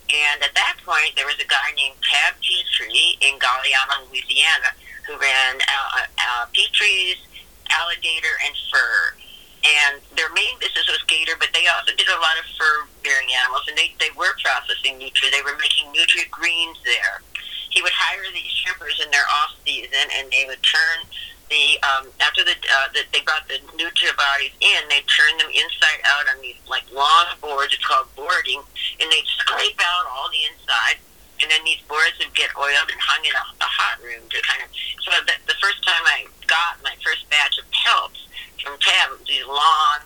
[0.10, 4.74] And at that point, there was a guy named Tab Petrie in Galliano, Louisiana,
[5.08, 7.22] who ran uh, uh, Petrie's,
[7.70, 9.16] alligator, and fur.
[9.62, 13.70] And their main business was gator, but they also did a lot of fur-bearing animals,
[13.70, 15.30] and they, they were processing nutria.
[15.32, 17.22] They were making nutria greens there.
[17.70, 21.08] He would hire these shrimpers in their off-season, and they would turn
[21.52, 25.52] the um, after the, uh, the they brought the nutria bodies in, they turned them
[25.52, 27.76] inside out on these like long boards.
[27.76, 28.64] It's called boarding,
[29.04, 30.97] and they scrape out all the inside,
[31.43, 34.38] and then these boards would get oiled and hung in a, a hot room to
[34.47, 34.72] kind of.
[35.04, 38.24] So the, the first time I got my first batch of pelts
[38.64, 39.99] from Tab, these long,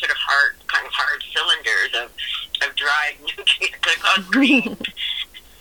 [0.00, 2.08] sort of hard, kind of hard cylinders of
[2.64, 3.76] of dried nutria.
[3.84, 4.80] They're called green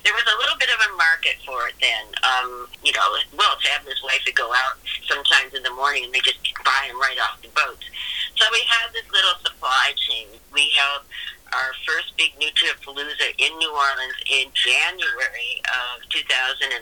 [0.04, 2.06] there was a little bit of a market for it then.
[2.24, 6.06] Um, you know, well, to have this wife to go out sometimes in the morning
[6.06, 7.84] and they just buy them right off the boats.
[8.36, 10.28] So we had this little supply chain.
[10.54, 11.04] We held
[11.52, 16.80] our first big Nutria Palooza in New Orleans in January of 2011.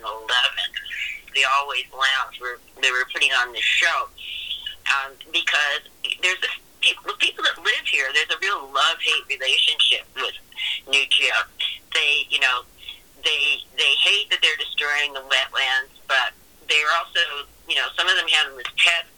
[1.33, 4.09] The Always Lounge, where they were putting on this show.
[4.87, 5.89] Um, because
[6.21, 10.35] there's this people, people that live here, there's a real love-hate relationship with
[10.87, 11.45] Nutria.
[11.93, 12.63] They, you know,
[13.27, 16.31] they they hate that they're destroying the wetlands, but
[16.71, 19.11] they're also, you know, some of them have them as pets.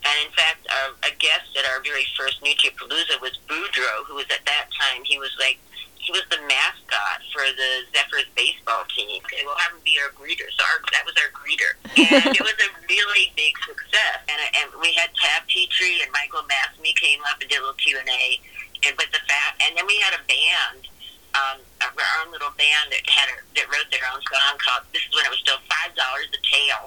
[0.00, 4.16] And in fact, uh, a guest at our very first Nutria Palooza was Boudreaux, who
[4.16, 5.60] was at that time, he was like,
[6.00, 9.20] he was the mascot for the Zephyrs baseball team.
[9.28, 10.48] Okay, we'll have him be our greeter.
[10.56, 11.76] So our, that was our greeter.
[12.24, 14.24] And it was a really big success.
[14.24, 17.76] And, and we had Tab Petrie and Michael Massimi came up and did a little
[17.76, 18.40] Q&A.
[18.88, 20.88] And, but the fact, and then we had a band
[21.34, 24.84] um, our own little band that had a, that wrote their own song called.
[24.92, 26.80] This is when it was still five dollars a tail.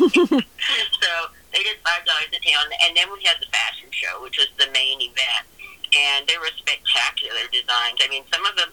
[1.02, 1.10] so
[1.52, 4.38] they did five dollars a tail, and, and then we had the fashion show, which
[4.38, 5.44] was the main event,
[5.92, 8.00] and they were spectacular designs.
[8.00, 8.70] I mean, some of them.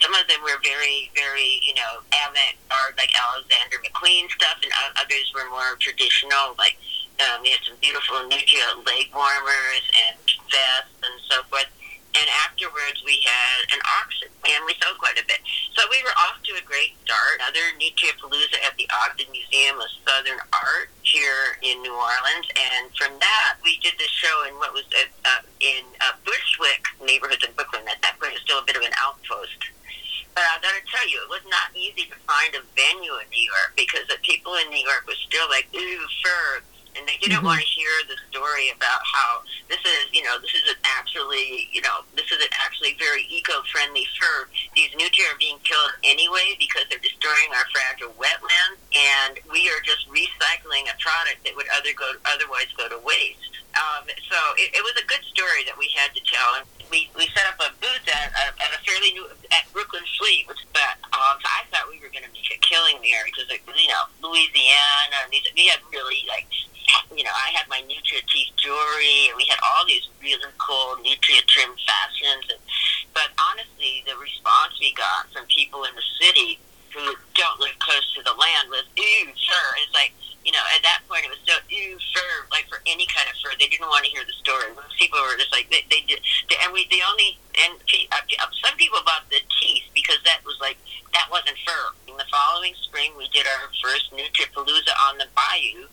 [0.00, 5.30] Some of them were very, very, you know, avant-garde, like Alexander McQueen stuff, and others
[5.30, 6.74] were more traditional, like
[7.22, 10.18] um, we had some beautiful Nutria leg warmers and
[10.50, 11.70] vests and so forth
[12.14, 15.40] and afterwards we had an auction, and we sold quite a bit.
[15.72, 17.40] So we were off to a great start.
[17.40, 22.92] Another Nutria Palooza at the Ogden Museum of Southern Art here in New Orleans, and
[22.96, 27.40] from that we did this show in what was uh, uh, in uh, Bushwick neighborhood
[27.44, 27.88] in Brooklyn.
[27.88, 29.58] At that point, it was still a bit of an outpost.
[30.32, 33.44] But I gotta tell you, it was not easy to find a venue in New
[33.44, 36.64] York because the people in New York were still like, ooh, fur,
[36.96, 37.56] and they didn't mm-hmm.
[37.56, 41.80] want to hear the story about how this is, you know, this isn't actually, you
[41.80, 44.48] know, this isn't actually very eco-friendly fur.
[44.76, 49.80] These nutria are being killed anyway because they're destroying our fragile wetlands, and we are
[49.80, 53.56] just recycling a product that would other go, otherwise go to waste.
[53.72, 56.60] Um, so it, it was a good story that we had to tell.
[56.60, 60.44] And we, we set up a booth at, at, a fairly new at Brooklyn Flea,
[60.44, 63.48] which but um, so I thought we were going to make a killing there because
[63.48, 66.44] like, you know Louisiana and these we had really like
[67.16, 71.00] you know I had my Nutria teeth jewelry and we had all these really cool
[71.00, 72.52] Nutria trim fashions.
[72.52, 72.60] And,
[73.16, 76.60] but honestly, the response we got from people in the city
[76.92, 80.12] who don't live close to the land was, "Ooh, sure." It's like
[80.44, 83.38] you know, at that point it was so ew fur, like for any kind of
[83.38, 83.54] fur.
[83.58, 84.74] They didn't want to hear the story.
[84.74, 86.18] Most people were just like they, they did,
[86.50, 90.42] they, and we the only and uh, uh, some people bought the teeth because that
[90.42, 90.78] was like
[91.14, 91.94] that wasn't fur.
[92.10, 95.86] In the following spring, we did our first Nutripalooza on the Bayou.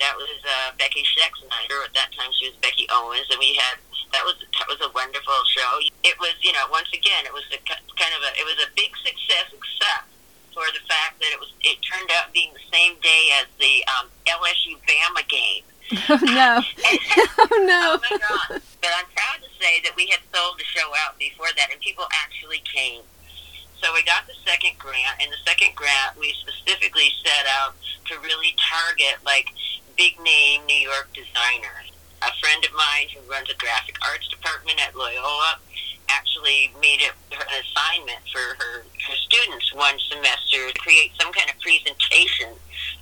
[0.00, 1.84] That was uh, Becky Schexnayder.
[1.86, 3.78] At that time, she was Becky Owens, and we had
[4.12, 5.80] that was that was a wonderful show.
[6.04, 8.68] It was, you know, once again, it was a kind of a it was a
[8.76, 10.11] big success, except
[10.52, 13.84] for the fact that it was it turned out being the same day as the
[13.98, 15.64] um, LSU Bama game.
[16.08, 16.56] Oh no!
[17.52, 17.96] oh no!
[17.96, 18.62] oh my God!
[18.80, 21.80] But I'm proud to say that we had sold the show out before that, and
[21.80, 23.02] people actually came.
[23.76, 27.76] So we got the second grant, and the second grant we specifically set out
[28.08, 29.52] to really target like
[29.96, 31.92] big name New York designers.
[32.22, 35.60] A friend of mine who runs a graphic arts department at Loyola
[36.08, 41.50] actually made it an assignment for her, her students one semester to create some kind
[41.50, 42.48] of presentation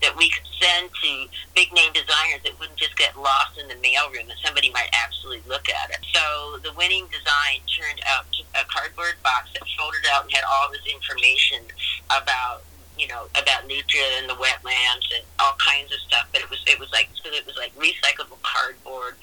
[0.02, 3.76] that we could send to big name designers that wouldn't just get lost in the
[3.80, 6.00] mailroom, that somebody might actually look at it.
[6.12, 10.44] So the winning design turned out to a cardboard box that folded out and had
[10.48, 11.64] all this information
[12.08, 12.62] about
[13.00, 16.28] you know about nutria and the wetlands and all kinds of stuff.
[16.32, 19.16] But it was it was like so it was like recyclable cardboard,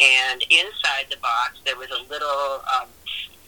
[0.00, 2.88] and inside the box there was a little um,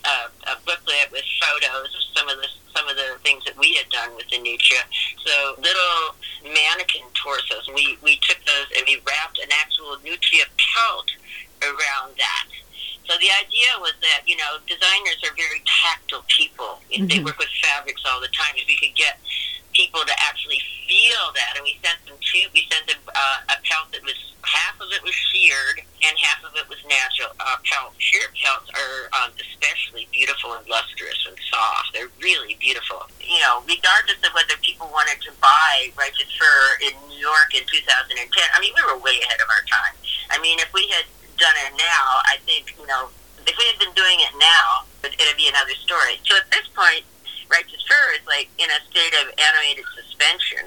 [0.04, 3.74] uh, a booklet with photos of some of the some of the things that we
[3.74, 4.84] had done with the nutria.
[5.24, 6.14] So little
[6.44, 7.68] mannequin torsos.
[7.74, 11.08] We we took those and we wrapped an actual nutria pelt
[11.62, 12.48] around that.
[13.08, 16.78] So the idea was that you know designers are very tactile people.
[16.92, 17.06] Mm-hmm.
[17.06, 18.54] They work with fabrics all the time.
[18.56, 19.18] If we could get
[19.80, 21.56] people to actually feel that.
[21.56, 22.44] And we sent them two.
[22.52, 26.44] We sent them uh, a pelt that was half of it was sheared and half
[26.44, 27.96] of it was natural uh, pelt.
[27.96, 31.96] Sheared pelts are um, especially beautiful and lustrous and soft.
[31.96, 33.08] They're really beautiful.
[33.24, 37.64] You know, regardless of whether people wanted to buy righteous fur in New York in
[37.64, 39.96] 2010, I mean, we were way ahead of our time.
[40.28, 41.08] I mean, if we had
[41.40, 43.08] done it now, I think you know,
[43.48, 46.20] if we had been doing it now, it'd be another story.
[46.28, 47.08] So at this point,
[47.50, 50.64] righteous fur is like in a state of animated suspension,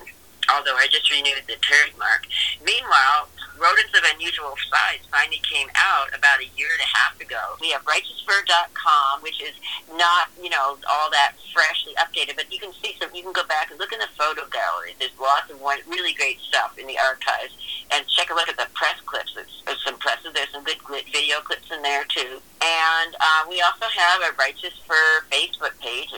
[0.52, 2.28] although I just renewed the trademark.
[2.64, 7.56] Meanwhile, rodents of unusual size finally came out about a year and a half ago.
[7.62, 9.56] We have righteousfur.com, which is
[9.96, 13.48] not, you know, all that freshly updated, but you can see some, you can go
[13.48, 15.00] back and look in the photo gallery.
[15.00, 17.56] There's lots of one, really great stuff in the archives.
[17.92, 19.38] And check a look at the press clips.
[19.38, 20.34] It's, it's presses.
[20.34, 20.80] There's some good
[21.12, 22.42] video clips in there, too.
[22.62, 26.10] And uh, we also have a Righteous Fur Facebook page,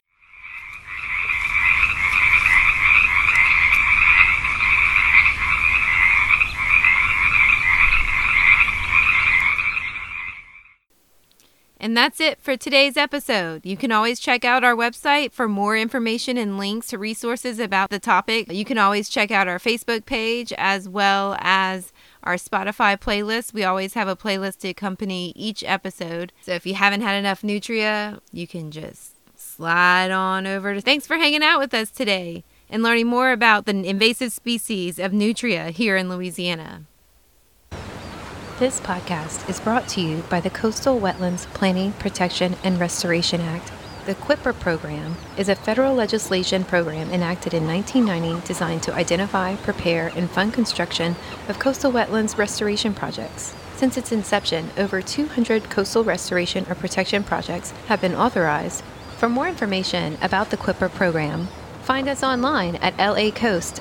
[11.86, 13.64] And that's it for today's episode.
[13.64, 17.90] You can always check out our website for more information and links to resources about
[17.90, 18.52] the topic.
[18.52, 21.92] You can always check out our Facebook page as well as
[22.24, 23.54] our Spotify playlist.
[23.54, 26.32] We always have a playlist to accompany each episode.
[26.42, 30.80] So if you haven't had enough Nutria, you can just slide on over.
[30.80, 35.12] Thanks for hanging out with us today and learning more about the invasive species of
[35.12, 36.82] Nutria here in Louisiana.
[38.58, 43.70] This podcast is brought to you by the Coastal Wetlands Planning, Protection, and Restoration Act.
[44.06, 50.10] The CWPPRA program is a federal legislation program enacted in 1990 designed to identify, prepare,
[50.16, 51.16] and fund construction
[51.50, 53.54] of coastal wetlands restoration projects.
[53.74, 58.82] Since its inception, over 200 coastal restoration or protection projects have been authorized.
[59.18, 61.48] For more information about the CWPPRA program,
[61.82, 63.78] find us online at lacoast.gov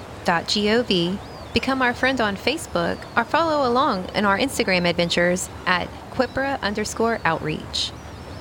[1.56, 7.22] Become our friend on Facebook or follow along in our Instagram adventures at CWPPRA underscore
[7.24, 7.94] outreach.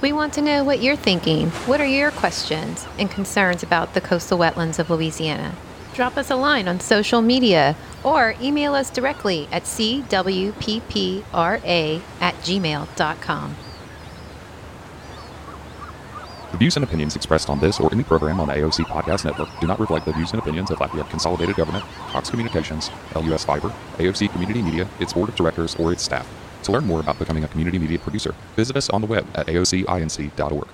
[0.02, 1.50] We want to know what you're thinking.
[1.68, 5.54] What are your questions and concerns about the coastal wetlands of Louisiana?
[5.94, 11.22] Drop us a line on social media or email us directly at cwppra
[12.20, 13.56] at gmail.com.
[16.54, 19.48] The views and opinions expressed on this or any program on the AOC Podcast Network
[19.60, 23.74] do not reflect the views and opinions of Lafayette Consolidated Government, Cox Communications, LUS Fiber,
[23.98, 26.28] AOC Community Media, its board of directors, or its staff.
[26.62, 29.48] To learn more about becoming a community media producer, visit us on the web at
[29.48, 30.68] aocinc.org.